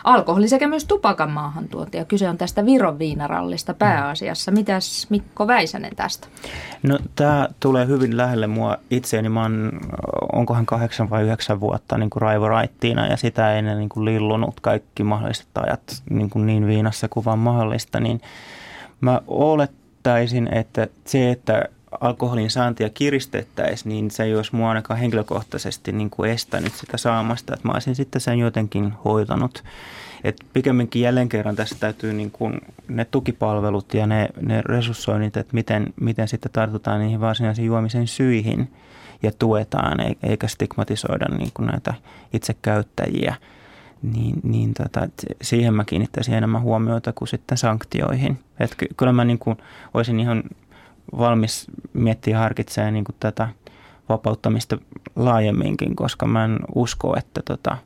alkoholi 0.04 0.48
sekä 0.48 0.68
myös 0.68 0.84
tupakan 0.84 1.30
maahantuontia. 1.30 2.04
Kyse 2.04 2.28
on 2.28 2.38
tästä 2.38 2.66
Viron 2.66 2.98
viinarallista 2.98 3.74
pääasiassa. 3.74 4.50
Mitäs 4.50 5.06
Mikko 5.10 5.46
Väisänen 5.46 5.96
tästä? 5.96 6.28
No 6.82 6.98
tämä 7.16 7.48
tulee 7.60 7.86
hyvin 7.86 8.16
lähelle 8.16 8.46
mua 8.46 8.76
itseäni. 8.90 9.28
Mä 9.28 9.42
oon, 9.42 9.70
onkohan 10.32 10.66
kahdeksan 10.66 11.10
vai 11.10 11.22
yhdeksän 11.22 11.60
vuotta 11.60 11.98
niin 11.98 12.10
kuin 12.10 12.22
Raivo 12.22 12.48
Raittiina 12.48 13.06
ja 13.06 13.16
sitä 13.16 13.54
ennen 13.54 13.78
niin 13.78 13.88
kuin 13.88 14.04
lillunut 14.04 14.60
kaikki 14.60 15.02
mahdolliset 15.02 15.48
ajat 15.58 16.02
niin, 16.10 16.30
kuin 16.30 16.46
niin 16.46 16.66
viinassa 16.66 17.08
kuin 17.08 17.24
vaan 17.24 17.38
mahdollista. 17.38 18.00
Niin 18.00 18.20
mä 19.00 19.20
olettaisin, 19.26 20.48
että 20.54 20.86
se, 21.04 21.30
että 21.30 21.68
alkoholin 22.00 22.50
saantia 22.50 22.90
kiristettäisiin, 22.90 23.88
niin 23.88 24.10
se 24.10 24.22
ei 24.22 24.36
olisi 24.36 24.56
mua 24.56 24.68
ainakaan 24.68 25.00
henkilökohtaisesti 25.00 25.92
niin 25.92 26.10
kuin 26.10 26.30
estänyt 26.30 26.74
sitä 26.74 26.96
saamasta. 26.96 27.54
Että 27.54 27.68
mä 27.68 27.72
olisin 27.72 27.94
sitten 27.94 28.20
sen 28.20 28.38
jotenkin 28.38 28.92
hoitanut. 29.04 29.64
Et 30.24 30.36
pikemminkin 30.52 31.02
jälleen 31.02 31.28
kerran 31.28 31.56
tässä 31.56 31.76
täytyy 31.80 32.12
niin 32.12 32.30
kuin 32.30 32.60
ne 32.88 33.04
tukipalvelut 33.04 33.94
ja 33.94 34.06
ne, 34.06 34.28
ne 34.40 34.62
resurssoinnit, 34.62 35.36
että 35.36 35.54
miten, 35.54 35.94
miten 36.00 36.28
sitten 36.28 36.52
tartutaan 36.52 37.00
niihin 37.00 37.20
varsinaisiin 37.20 37.66
juomisen 37.66 38.06
syihin 38.06 38.72
ja 39.22 39.32
tuetaan, 39.38 39.98
eikä 40.22 40.48
stigmatisoida 40.48 41.26
niin 41.28 41.50
kuin 41.54 41.66
näitä 41.66 41.94
itse 42.32 42.54
käyttäjiä. 42.62 43.34
Niin, 44.02 44.40
niin 44.42 44.74
tota, 44.74 45.08
siihen 45.42 45.74
mä 45.74 45.84
kiinnittäisin 45.84 46.34
enemmän 46.34 46.62
huomiota 46.62 47.12
kuin 47.12 47.28
sitten 47.28 47.58
sanktioihin. 47.58 48.38
Et 48.60 48.76
kyllä 48.96 49.12
mä 49.12 49.24
niin 49.24 49.38
kuin 49.38 49.56
olisin 49.94 50.20
ihan 50.20 50.42
valmis 51.18 51.66
miettiä 51.92 52.38
harkitsemaan 52.38 52.94
niin 52.94 53.04
kuin 53.04 53.16
tätä 53.20 53.48
vapauttamista 54.08 54.78
laajemminkin, 55.16 55.96
koska 55.96 56.26
mä 56.26 56.44
en 56.44 56.58
usko, 56.74 57.16
että, 57.16 57.42
tota, 57.44 57.76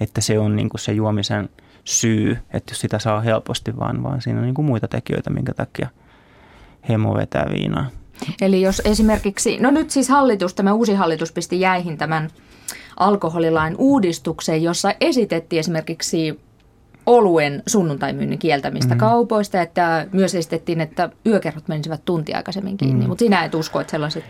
että 0.00 0.20
se 0.20 0.38
on 0.38 0.56
niin 0.56 0.68
kuin 0.68 0.80
se 0.80 0.92
juomisen 0.92 1.48
syy, 1.84 2.38
että 2.52 2.72
jos 2.72 2.80
sitä 2.80 2.98
saa 2.98 3.20
helposti, 3.20 3.76
vaan, 3.78 4.02
vaan 4.02 4.22
siinä 4.22 4.38
on 4.38 4.44
niin 4.44 4.54
kuin 4.54 4.66
muita 4.66 4.88
tekijöitä, 4.88 5.30
minkä 5.30 5.54
takia 5.54 5.88
hemo 6.88 7.14
vetää 7.14 7.46
viinaa. 7.52 7.86
Eli 8.40 8.62
jos 8.62 8.82
esimerkiksi, 8.84 9.58
no 9.60 9.70
nyt 9.70 9.90
siis 9.90 10.08
hallitus, 10.08 10.54
tämä 10.54 10.72
uusi 10.72 10.94
hallitus 10.94 11.32
pisti 11.32 11.60
jäihin 11.60 11.98
tämän 11.98 12.30
alkoholilain 12.96 13.74
uudistuksen, 13.78 14.62
jossa 14.62 14.94
esitettiin 15.00 15.60
esimerkiksi 15.60 16.40
oluen 17.06 17.62
sunnuntaimyynnin 17.66 18.38
kieltämistä 18.38 18.94
mm. 18.94 18.98
kaupoista, 18.98 19.60
että 19.60 20.06
myös 20.12 20.34
esitettiin, 20.34 20.80
että 20.80 21.10
yökerrot 21.26 21.68
menisivät 21.68 22.04
tunti 22.04 22.34
aikaisemmin 22.34 22.76
kiinni, 22.76 23.04
mm. 23.04 23.08
mutta 23.08 23.24
sinä 23.24 23.44
et 23.44 23.54
usko, 23.54 23.80
että 23.80 23.90
sellaiset 23.90 24.24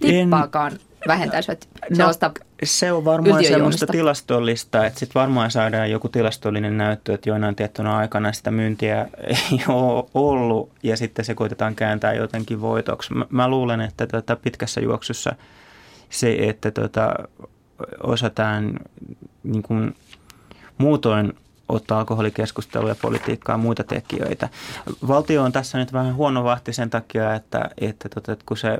tippaakaan 0.00 0.72
en, 0.72 0.78
vähentäisivät 1.08 1.68
no, 1.90 1.96
sellaista 1.96 2.28
no, 2.28 2.44
Se 2.64 2.92
on 2.92 3.04
varmaan 3.04 3.44
sellaista 3.44 3.86
tilastollista, 3.86 4.86
että 4.86 4.98
sitten 4.98 5.20
varmaan 5.20 5.50
saadaan 5.50 5.90
joku 5.90 6.08
tilastollinen 6.08 6.78
näyttö, 6.78 7.14
että 7.14 7.30
joinain 7.30 7.54
tiettynä 7.54 7.96
aikana 7.96 8.32
sitä 8.32 8.50
myyntiä 8.50 9.08
ei 9.52 9.60
ole 9.68 10.04
ollut 10.14 10.70
ja 10.82 10.96
sitten 10.96 11.24
se 11.24 11.34
koitetaan 11.34 11.74
kääntää 11.74 12.14
jotenkin 12.14 12.60
voitoksi. 12.60 13.14
Mä, 13.14 13.26
mä 13.30 13.48
luulen, 13.48 13.80
että 13.80 14.06
tota 14.06 14.36
pitkässä 14.36 14.80
juoksussa 14.80 15.32
se, 16.10 16.36
että 16.40 16.70
tota, 16.70 17.14
osataan 18.02 18.80
niin 19.42 19.62
kuin 19.62 19.96
muutoin 20.78 21.32
ottaa 21.68 21.98
alkoholikeskustelua 21.98 22.88
ja 22.88 22.94
politiikkaa 23.02 23.54
ja 23.54 23.58
muita 23.58 23.84
tekijöitä. 23.84 24.48
Valtio 25.08 25.42
on 25.42 25.52
tässä 25.52 25.78
nyt 25.78 25.92
vähän 25.92 26.14
huono 26.14 26.44
vahti 26.44 26.72
sen 26.72 26.90
takia, 26.90 27.34
että, 27.34 27.70
että, 27.78 28.08
tota, 28.08 28.32
että 28.32 28.44
kun 28.48 28.56
se 28.56 28.78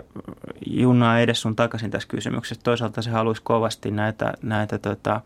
junnaa 0.66 1.20
edes 1.20 1.40
sun 1.40 1.57
takaisin 1.57 1.90
tässä 1.90 2.09
kysymyksessä, 2.09 2.62
toisaalta 2.64 3.03
se 3.03 3.11
haluaisi 3.11 3.42
kovasti 3.44 3.90
näitä, 3.90 4.33
näitä 4.42 4.79
tota, 4.79 5.20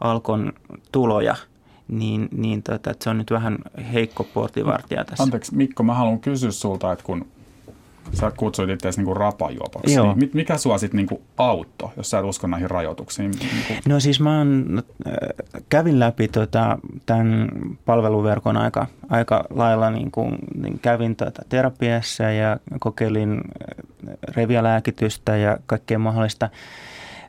Alkon 0.00 0.52
tuloja– 0.92 1.36
niin, 1.88 2.28
niin 2.32 2.62
tota, 2.62 2.90
että 2.90 3.04
se 3.04 3.10
on 3.10 3.18
nyt 3.18 3.30
vähän 3.30 3.58
heikko 3.92 4.24
portivartija 4.24 5.04
tässä. 5.04 5.22
Anteeksi 5.22 5.56
Mikko, 5.56 5.82
mä 5.82 5.94
haluan 5.94 6.20
kysyä 6.20 6.50
sulta, 6.50 6.92
että 6.92 7.04
kun 7.04 7.26
Sä 8.12 8.32
kutsuit 8.36 8.70
itseäsi 8.70 8.98
niinku 8.98 9.14
rapajuopaksi. 9.14 9.94
Joo. 9.94 10.14
Niin 10.14 10.30
mikä 10.34 10.58
sua 10.58 10.78
sitten 10.78 10.96
niinku 10.96 11.22
auttoi, 11.36 11.90
jos 11.96 12.10
sä 12.10 12.18
et 12.18 12.24
usko 12.24 12.46
näihin 12.46 12.70
rajoituksiin? 12.70 13.30
Niinku... 13.30 13.88
No 13.88 14.00
siis 14.00 14.20
mä 14.20 14.38
oon, 14.38 14.82
äh, 15.06 15.12
kävin 15.68 16.00
läpi 16.00 16.28
tota, 16.28 16.78
tämän 17.06 17.48
palveluverkon 17.84 18.56
aika, 18.56 18.86
aika 19.08 19.44
lailla, 19.50 19.90
niin 19.90 20.10
kuin, 20.10 20.38
niin 20.62 20.78
kävin 20.78 21.16
tota 21.16 21.42
terapiassa 21.48 22.22
ja 22.22 22.56
kokeilin 22.80 23.32
äh, 23.32 24.14
revialääkitystä 24.36 25.36
ja 25.36 25.58
kaikkea 25.66 25.98
mahdollista. 25.98 26.50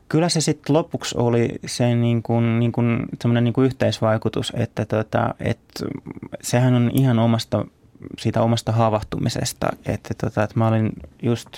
Kyllä 0.08 0.28
se 0.28 0.40
sitten 0.40 0.74
lopuksi 0.76 1.18
oli 1.18 1.48
se 1.66 1.94
niin 1.94 2.22
kuin, 2.22 2.58
niin 2.58 2.72
kuin, 2.72 3.06
niin 3.40 3.52
kuin 3.52 3.66
yhteisvaikutus, 3.66 4.52
että 4.56 4.84
tota, 4.84 5.34
et, 5.40 5.58
sehän 6.42 6.74
on 6.74 6.90
ihan 6.94 7.18
omasta 7.18 7.64
siitä 8.18 8.42
omasta 8.42 8.72
havahtumisesta, 8.72 9.66
että, 9.86 10.14
tota, 10.14 10.42
että 10.42 10.58
mä 10.58 10.68
olin 10.68 10.92
just 11.22 11.48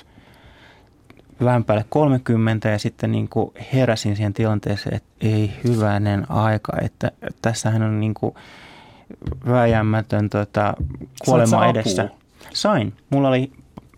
vähän 1.44 1.64
päälle 1.64 1.84
30 1.88 2.68
ja 2.68 2.78
sitten 2.78 3.12
niin 3.12 3.28
kuin 3.28 3.52
heräsin 3.74 4.16
siihen 4.16 4.34
tilanteeseen, 4.34 4.96
että 4.96 5.08
ei 5.20 5.52
hyvänen 5.64 6.30
aika, 6.30 6.72
että 6.82 7.10
tässähän 7.42 7.82
on 7.82 8.00
niin 8.00 8.14
kuin 8.14 8.34
vääjäämätön 9.46 10.30
tota, 10.30 10.74
kuolema 11.24 11.66
edessä. 11.66 12.08
Sain. 12.52 12.92
Mulla 13.10 13.28
oli 13.28 13.52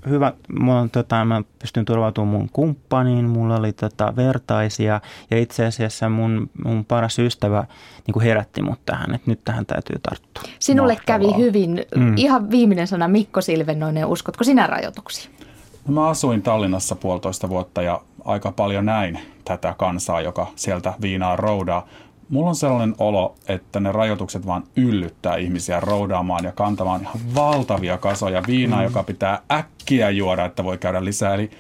hyvä, 0.09 0.33
mulla, 0.61 0.89
tota, 0.93 1.25
mä 1.25 1.43
pystyn 1.59 1.85
turvautumaan 1.85 2.37
mun 2.37 2.49
kumppaniin, 2.53 3.25
mulla 3.25 3.57
oli 3.57 3.73
tota, 3.73 4.17
vertaisia 4.17 5.01
ja 5.31 5.39
itse 5.39 5.67
asiassa 5.67 6.09
mun, 6.09 6.51
mun 6.65 6.85
paras 6.85 7.19
ystävä 7.19 7.65
niin 8.07 8.13
kuin 8.13 8.25
herätti 8.25 8.63
mut 8.63 8.81
tähän, 8.87 9.15
että 9.15 9.31
nyt 9.31 9.41
tähän 9.45 9.67
täytyy 9.67 9.99
tarttua. 10.03 10.43
Sinulle 10.59 10.93
Mahtavaa. 10.93 11.19
kävi 11.19 11.45
hyvin. 11.45 11.83
Mm. 11.97 12.17
Ihan 12.17 12.51
viimeinen 12.51 12.87
sana 12.87 13.09
Mikko 13.09 13.41
Silvennoinen, 13.41 14.07
uskotko 14.07 14.45
sinä 14.45 14.67
rajoituksiin? 14.67 15.35
No 15.89 15.95
mä 15.95 16.09
asuin 16.09 16.43
Tallinnassa 16.43 16.97
puolitoista 16.97 17.49
vuotta 17.49 17.83
ja 17.83 18.01
aika 18.25 18.53
paljon 18.53 18.87
näin 18.87 19.19
tätä 19.45 19.75
kansaa, 19.79 20.21
joka 20.21 20.47
sieltä 20.57 20.95
viinaa 21.01 21.37
roudaa. 21.37 21.87
Mulla 22.35 22.49
on 22.49 22.57
sellainen 22.57 22.95
olo, 22.99 23.35
että 23.49 23.81
ne 23.81 23.93
rajoitukset 23.93 24.47
vaan 24.47 24.65
yllyttää 24.77 25.37
ihmisiä 25.37 25.81
roudaamaan 25.81 26.45
ja 26.45 26.53
kantamaan 26.53 27.01
ihan 27.01 27.35
valtavia 27.35 27.99
kasoja 27.99 28.43
viinaa, 28.47 28.79
mm. 28.79 28.85
joka 28.85 29.03
pitää 29.03 29.43
äkkiä 29.53 30.11
juoda, 30.11 30.45
että 30.45 30.65
voi 30.65 30.79
käydä 30.79 31.05
lisää. 31.05 31.35
Eli 31.35 31.51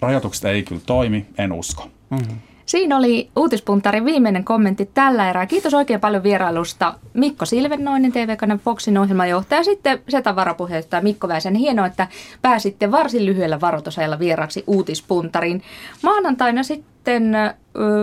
rajoitukset 0.00 0.44
ei 0.44 0.62
kyllä 0.62 0.80
toimi, 0.86 1.26
en 1.38 1.52
usko. 1.52 1.88
Mm. 2.10 2.18
Siinä 2.66 2.96
oli 2.96 3.30
uutispuntarin 3.36 4.04
viimeinen 4.04 4.44
kommentti 4.44 4.90
tällä 4.94 5.30
erää. 5.30 5.46
Kiitos 5.46 5.74
oikein 5.74 6.00
paljon 6.00 6.22
vierailusta 6.22 6.94
Mikko 7.14 7.46
Silvennoinen, 7.46 8.12
TV-kanava 8.12 8.60
Foxin 8.64 8.98
ohjelmajohtaja, 8.98 9.64
sitten 9.64 10.02
Setan 10.08 10.36
varapuheenjohtaja 10.36 11.02
Mikko 11.02 11.28
Väisen. 11.28 11.54
Hienoa, 11.54 11.86
että 11.86 12.08
pääsitte 12.42 12.90
varsin 12.90 13.26
lyhyellä 13.26 13.60
varoitusajalla 13.60 14.18
vieraksi 14.18 14.64
uutispuntarin. 14.66 15.62
Maanantaina 16.02 16.62
sitten 16.62 17.36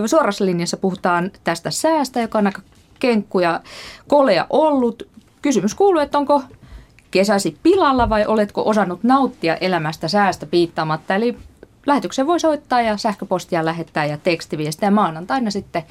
suorassa 0.06 0.44
linjassa 0.44 0.76
puhutaan 0.76 1.30
tästä 1.44 1.70
säästä, 1.70 2.20
joka 2.20 2.38
on 2.38 2.46
aika 2.46 2.62
kenkku 2.98 3.40
ja 3.40 3.60
kolea 4.08 4.46
ollut. 4.50 5.08
Kysymys 5.42 5.74
kuuluu, 5.74 6.00
että 6.00 6.18
onko 6.18 6.42
kesäsi 7.10 7.56
pilalla 7.62 8.08
vai 8.08 8.26
oletko 8.26 8.62
osannut 8.66 9.02
nauttia 9.02 9.56
elämästä 9.56 10.08
säästä 10.08 10.46
piittaamatta. 10.46 11.14
Eli 11.14 11.36
lähetyksen 11.86 12.26
voi 12.26 12.40
soittaa 12.40 12.80
ja 12.80 12.96
sähköpostia 12.96 13.64
lähettää 13.64 14.04
ja 14.04 14.18
tekstiviestiä 14.18 14.90
maanantaina 14.90 15.50
sitten 15.50 15.82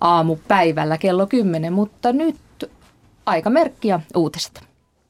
aamupäivällä 0.00 0.98
kello 0.98 1.26
10, 1.26 1.72
mutta 1.72 2.12
nyt 2.12 2.36
aikamerkki 3.26 3.88
ja 3.88 4.00
uutiset. 4.16 4.69